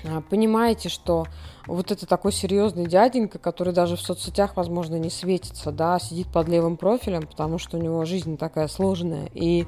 [0.04, 1.28] а, понимаете, что
[1.68, 6.48] вот это такой серьезный дяденька, который даже в соцсетях, возможно, не светится, да, сидит под
[6.48, 9.68] левым профилем, потому что у него жизнь такая сложная, и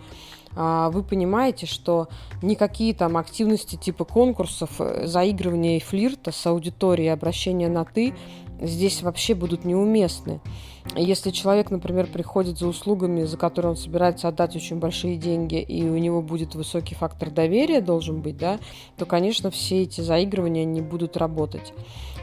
[0.56, 2.08] вы понимаете, что
[2.42, 8.14] никакие там активности типа конкурсов, э, заигрывания и флирта с аудиторией, обращения на «ты»
[8.62, 10.42] здесь вообще будут неуместны.
[10.96, 15.84] Если человек, например, приходит за услугами, за которые он собирается отдать очень большие деньги, и
[15.88, 18.60] у него будет высокий фактор доверия, должен быть, да,
[18.98, 21.74] то, конечно, все эти заигрывания не будут работать.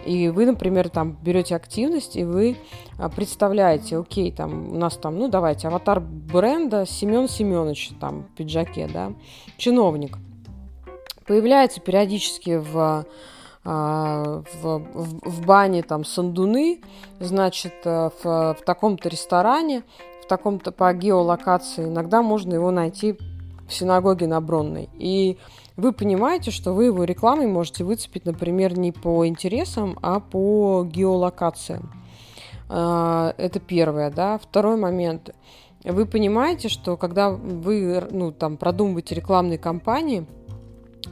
[0.06, 2.56] И вы, например, там берете активность, и вы
[2.98, 8.36] а, представляете, окей, там у нас там, ну давайте, аватар бренда Семен Семенович там в
[8.36, 9.12] пиджаке, да,
[9.56, 10.16] чиновник.
[11.26, 13.04] Появляется периодически в
[13.68, 16.82] а, в, в, в бане там сандуны,
[17.18, 19.82] значит, э, в, в таком-то ресторане,
[20.22, 23.18] в таком-то по геолокации, иногда можно его найти
[23.66, 24.88] в синагоге на Бронной.
[24.94, 25.36] И
[25.76, 31.92] вы понимаете, что вы его рекламой можете выцепить, например, не по интересам, а по геолокациям.
[32.68, 34.38] А, это первое, да.
[34.38, 35.34] Второй момент.
[35.84, 40.26] Вы понимаете, что когда вы ну, там, продумываете рекламные кампании,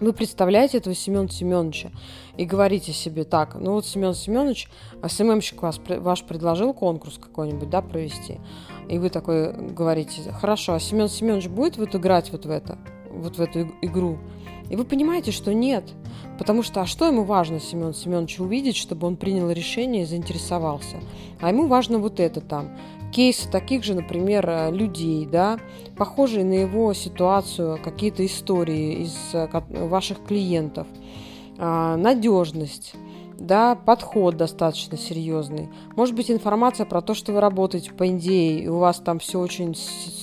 [0.01, 1.91] вы представляете этого Семена Семеновича
[2.37, 4.69] и говорите себе так, ну вот Семен Семенович,
[5.07, 8.41] СММщик вас, ваш предложил конкурс какой-нибудь, да, провести,
[8.89, 12.77] и вы такой говорите, хорошо, а Семен Семенович будет вот играть вот в это,
[13.15, 14.19] вот в эту игру?
[14.71, 15.85] И вы понимаете, что нет.
[16.39, 20.97] Потому что, а что ему важно Семен Семеновичу увидеть, чтобы он принял решение и заинтересовался?
[21.41, 22.71] А ему важно вот это там.
[23.13, 25.61] Кейсы таких же, например, э, людей, да,
[25.97, 29.47] похожие на его ситуацию, какие-то истории из э,
[29.87, 30.89] ваших клиентов,
[31.57, 32.95] а, надежность,
[33.39, 35.69] да, подход достаточно серьезный.
[35.95, 39.39] Может быть, информация про то, что вы работаете по Индии, и у вас там все
[39.39, 39.77] очень,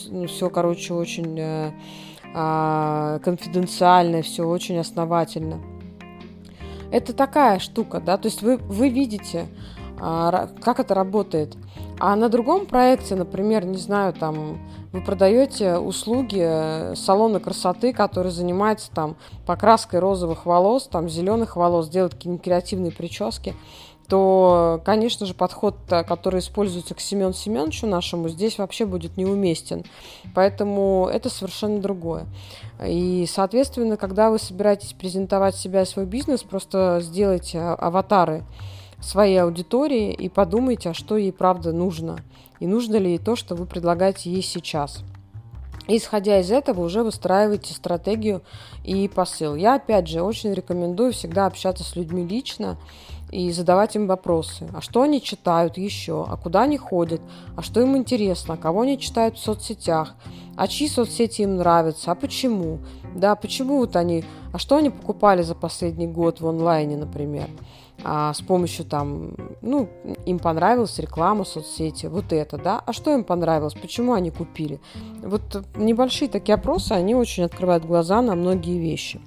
[0.09, 1.71] ну, все, короче, очень э,
[2.33, 5.59] конфиденциально, все очень основательно.
[6.91, 9.47] Это такая штука, да, то есть вы, вы видите,
[9.99, 11.55] а, как это работает.
[11.99, 14.57] А на другом проекте, например, не знаю, там
[14.91, 19.15] вы продаете услуги салона красоты, который занимается там
[19.45, 23.55] покраской розовых волос, там зеленых волос, делает какие-нибудь креативные прически
[24.11, 29.85] то, конечно же, подход, который используется к Семену Семеновичу нашему, здесь вообще будет неуместен.
[30.35, 32.25] Поэтому это совершенно другое.
[32.85, 38.43] И, соответственно, когда вы собираетесь презентовать себя и свой бизнес, просто сделайте аватары
[38.99, 42.17] своей аудитории и подумайте, а что ей правда нужно.
[42.59, 45.05] И нужно ли ей то, что вы предлагаете ей сейчас.
[45.87, 48.41] исходя из этого, уже выстраиваете стратегию
[48.83, 49.55] и посыл.
[49.55, 52.77] Я, опять же, очень рекомендую всегда общаться с людьми лично,
[53.31, 54.67] и задавать им вопросы.
[54.73, 56.25] А что они читают еще?
[56.27, 57.21] А куда они ходят?
[57.55, 58.55] А что им интересно?
[58.55, 60.15] А кого они читают в соцсетях?
[60.57, 62.11] А чьи соцсети им нравятся?
[62.11, 62.79] А почему?
[63.15, 64.25] Да, почему вот они...
[64.51, 67.49] А что они покупали за последний год в онлайне, например?
[68.03, 69.87] А с помощью там, ну,
[70.25, 74.81] им понравилась реклама соцсети, вот это, да, а что им понравилось, почему они купили.
[75.21, 79.21] Вот небольшие такие опросы, они очень открывают глаза на многие вещи.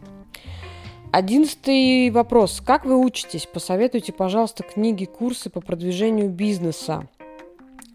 [1.14, 2.60] Одиннадцатый вопрос.
[2.60, 3.46] Как вы учитесь?
[3.46, 7.06] Посоветуйте, пожалуйста, книги, курсы по продвижению бизнеса.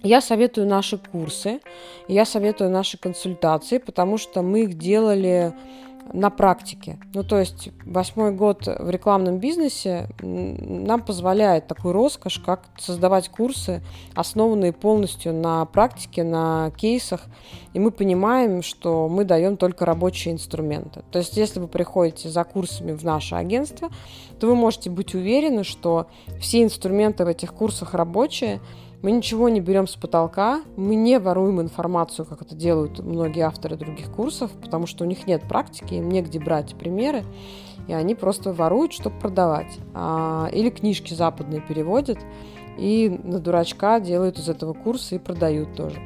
[0.03, 1.59] Я советую наши курсы,
[2.07, 5.51] я советую наши консультации, потому что мы их делали
[6.13, 6.99] на практике.
[7.13, 13.81] Ну, то есть восьмой год в рекламном бизнесе нам позволяет такую роскошь, как создавать курсы,
[14.15, 17.21] основанные полностью на практике, на кейсах,
[17.73, 21.03] и мы понимаем, что мы даем только рабочие инструменты.
[21.11, 23.89] То есть если вы приходите за курсами в наше агентство,
[24.39, 26.07] то вы можете быть уверены, что
[26.39, 28.59] все инструменты в этих курсах рабочие,
[29.01, 33.77] Мы ничего не берем с потолка, мы не воруем информацию, как это делают многие авторы
[33.77, 37.23] других курсов, потому что у них нет практики, им негде брать примеры,
[37.87, 39.79] и они просто воруют, чтобы продавать.
[39.93, 42.19] А, или книжки западные переводят,
[42.77, 45.97] и на дурачка делают из этого курса и продают тоже.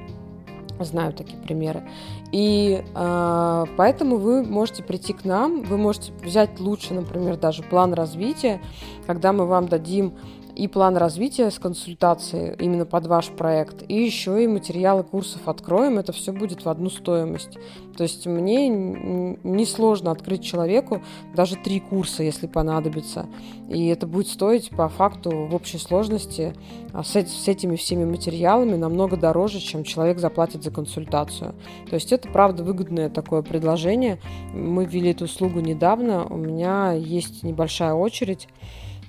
[0.79, 1.87] Знаю такие примеры.
[2.31, 7.93] И э, поэтому вы можете прийти к нам, вы можете взять лучше, например, даже план
[7.93, 8.59] развития,
[9.05, 10.13] когда мы вам дадим
[10.55, 15.97] и план развития с консультацией именно под ваш проект, и еще и материалы курсов откроем,
[15.97, 17.57] это все будет в одну стоимость.
[17.97, 21.01] То есть мне несложно открыть человеку
[21.35, 23.27] даже три курса, если понадобится.
[23.69, 26.53] И это будет стоить по факту в общей сложности
[26.91, 31.55] а, с, с этими всеми материалами намного дороже, чем человек заплатит за консультацию.
[31.89, 34.19] То есть это правда выгодное такое предложение.
[34.53, 38.47] Мы ввели эту услугу недавно, у меня есть небольшая очередь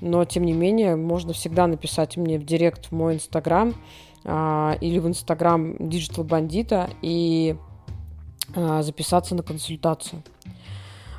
[0.01, 3.75] но тем не менее можно всегда написать мне в директ в мой инстаграм
[4.25, 7.57] а, или в инстаграм Digital Бандита и
[8.55, 10.23] а, записаться на консультацию.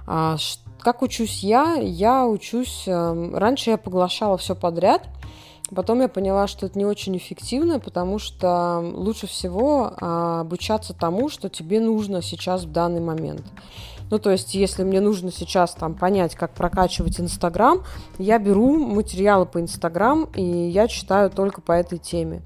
[0.08, 0.38] А,
[0.80, 1.76] как учусь я?
[1.76, 2.86] Я учусь...
[2.88, 5.10] А, раньше я поглощала все подряд,
[5.74, 11.28] Потом я поняла, что это не очень эффективно, потому что лучше всего а, обучаться тому,
[11.30, 13.44] что тебе нужно сейчас в данный момент.
[14.12, 17.84] Ну, то есть, если мне нужно сейчас там понять, как прокачивать Инстаграм,
[18.18, 22.42] я беру материалы по Инстаграм, и я читаю только по этой теме.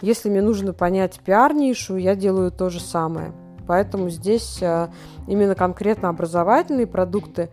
[0.00, 3.32] Если мне нужно понять пиар-нишу, я делаю то же самое.
[3.66, 4.88] Поэтому здесь э,
[5.26, 7.50] именно конкретно образовательные продукты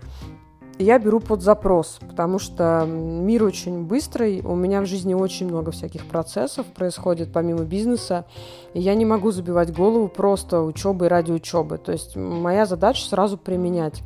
[0.81, 5.71] я беру под запрос, потому что мир очень быстрый, у меня в жизни очень много
[5.71, 8.25] всяких процессов происходит помимо бизнеса,
[8.73, 11.77] и я не могу забивать голову просто учебой ради учебы.
[11.77, 14.01] То есть моя задача сразу применять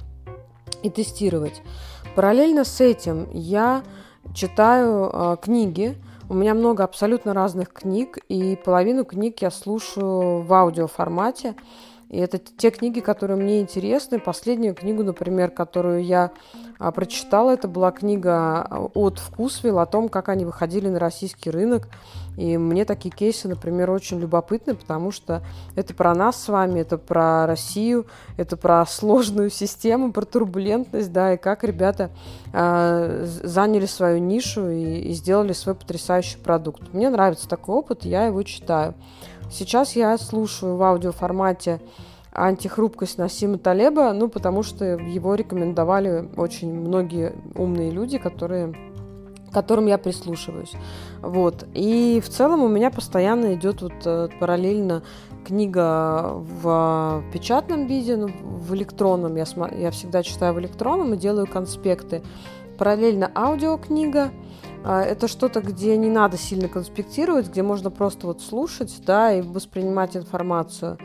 [0.84, 1.62] и тестировать.
[2.16, 3.84] Параллельно с этим я
[4.34, 5.98] читаю э, книги,
[6.28, 11.54] у меня много абсолютно разных книг, и половину книг я слушаю в аудиоформате.
[11.54, 11.56] формате
[12.16, 14.22] и это те книги, которые мне интересны.
[14.22, 16.32] Последнюю книгу, например, которую я
[16.80, 21.50] а, прочитала, это была книга а, от Вкусвилл о том, как они выходили на российский
[21.50, 21.90] рынок.
[22.38, 25.42] И мне такие кейсы, например, очень любопытны, потому что
[25.76, 28.06] это про нас с вами, это про Россию,
[28.38, 32.12] это про сложную систему, про турбулентность, да, и как ребята
[32.54, 36.94] э, заняли свою нишу и, и сделали свой потрясающий продукт.
[36.94, 38.94] Мне нравится такой опыт, я его читаю.
[39.52, 41.80] Сейчас я слушаю в аудиоформате
[42.32, 48.74] антихрупкость Насима Талеба, ну, потому что его рекомендовали очень многие умные люди, которые
[49.54, 50.74] которым я прислушиваюсь.
[51.22, 51.66] Вот.
[51.74, 55.02] И в целом у меня постоянно идет вот э, параллельно
[55.46, 59.38] книга в печатном виде, ну, в электронном.
[59.38, 59.46] Я,
[59.78, 62.22] я всегда читаю в электронном и делаю конспекты.
[62.78, 64.32] Параллельно аудиокнига–
[64.86, 70.16] это что-то, где не надо сильно конспектировать, где можно просто вот слушать, да, и воспринимать
[70.16, 70.98] информацию.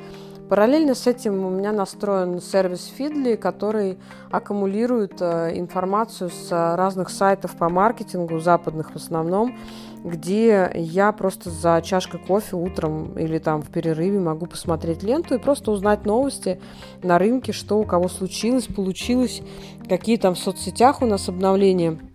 [0.51, 3.99] Параллельно с этим у меня настроен сервис Feedly, который
[4.33, 9.57] аккумулирует э, информацию с разных сайтов по маркетингу, западных в основном,
[10.03, 15.39] где я просто за чашкой кофе утром или там в перерыве могу посмотреть ленту и
[15.39, 16.61] просто узнать новости
[17.05, 19.43] на рынке, что у кого случилось, получилось,
[19.89, 21.97] какие там в соцсетях у нас обновления–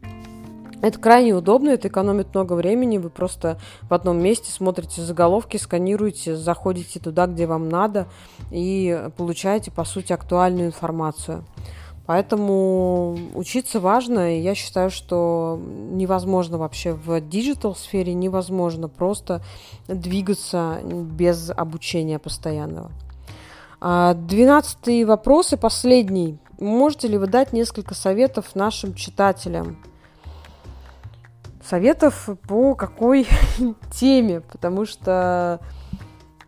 [0.82, 2.98] это крайне удобно, это экономит много времени.
[2.98, 8.08] Вы просто в одном месте смотрите заголовки, сканируете, заходите туда, где вам надо,
[8.52, 11.44] и получаете, по сути, актуальную информацию.
[12.06, 19.42] Поэтому учиться важно, и я считаю, что невозможно вообще в digital сфере, невозможно просто
[19.88, 22.92] двигаться без обучения постоянного.
[23.82, 26.38] А, двенадцатый вопрос и последний.
[26.60, 29.78] Можете ли вы дать несколько советов нашим читателям?
[31.68, 33.28] Советов по какой
[33.92, 35.60] теме, потому что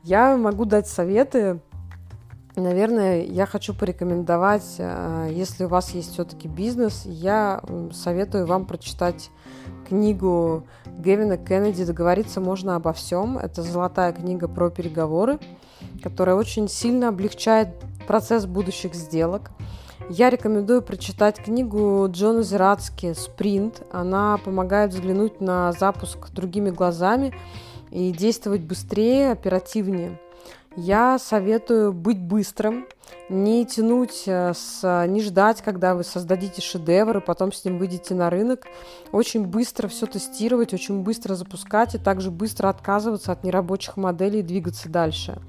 [0.04, 1.60] я могу дать советы.
[2.56, 7.62] Наверное, я хочу порекомендовать, э, если у вас есть все-таки бизнес, я
[7.94, 9.30] советую вам прочитать
[9.88, 13.38] книгу Гевина Кеннеди «Договориться можно обо всем».
[13.38, 15.40] Это золотая книга про переговоры,
[16.02, 17.70] которая очень сильно облегчает
[18.08, 19.52] процесс будущих сделок.
[20.10, 23.82] Я рекомендую прочитать книгу Джона Зератски «Спринт».
[23.92, 27.34] Она помогает взглянуть на запуск другими глазами
[27.92, 30.20] и действовать быстрее, оперативнее.
[30.78, 32.86] Я советую быть быстрым,
[33.30, 38.14] не тянуть, э, с, не ждать, когда вы создадите шедевр и потом с ним выйдете
[38.14, 38.68] на рынок.
[39.12, 44.44] Очень быстро все тестировать, очень быстро запускать и также быстро отказываться от нерабочих моделей и
[44.44, 45.42] двигаться дальше.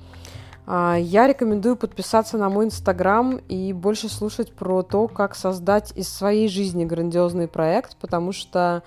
[0.70, 6.10] А, я рекомендую подписаться на мой инстаграм и больше слушать про то, как создать из
[6.10, 8.82] своей жизни грандиозный проект, потому что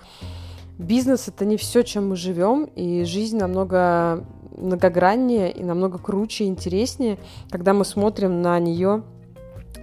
[0.78, 4.24] бизнес это не все, чем мы живем, и жизнь намного
[4.56, 7.18] многограннее и намного круче и интереснее,
[7.50, 9.02] когда мы смотрим на нее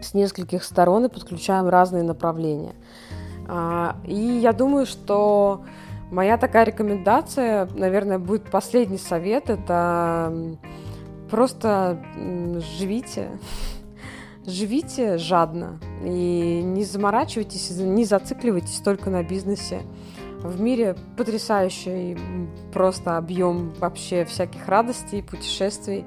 [0.01, 2.75] с нескольких сторон и подключаем разные направления.
[3.49, 5.65] А, и я думаю, что
[6.11, 10.57] моя такая рекомендация, наверное, будет последний совет, это
[11.29, 12.03] просто
[12.77, 13.29] живите,
[14.45, 19.81] живите жадно и не заморачивайтесь, не зацикливайтесь только на бизнесе.
[20.41, 22.17] В мире потрясающий
[22.71, 26.05] просто объем вообще всяких радостей, путешествий,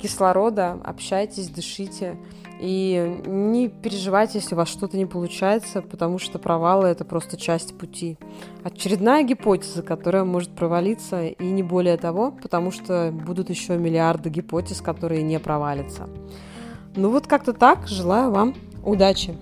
[0.00, 0.78] кислорода.
[0.84, 2.16] Общайтесь, дышите.
[2.62, 7.76] И не переживайте, если у вас что-то не получается, потому что провалы— это просто часть
[7.76, 8.16] пути.
[8.62, 14.80] Очередная гипотеза, которая может провалиться, и не более того, потому что будут еще миллиарды гипотез,
[14.80, 16.08] которые не провалятся.
[16.94, 17.88] Ну вот как-то так.
[17.88, 18.54] Желаю вам
[18.84, 19.36] удачи!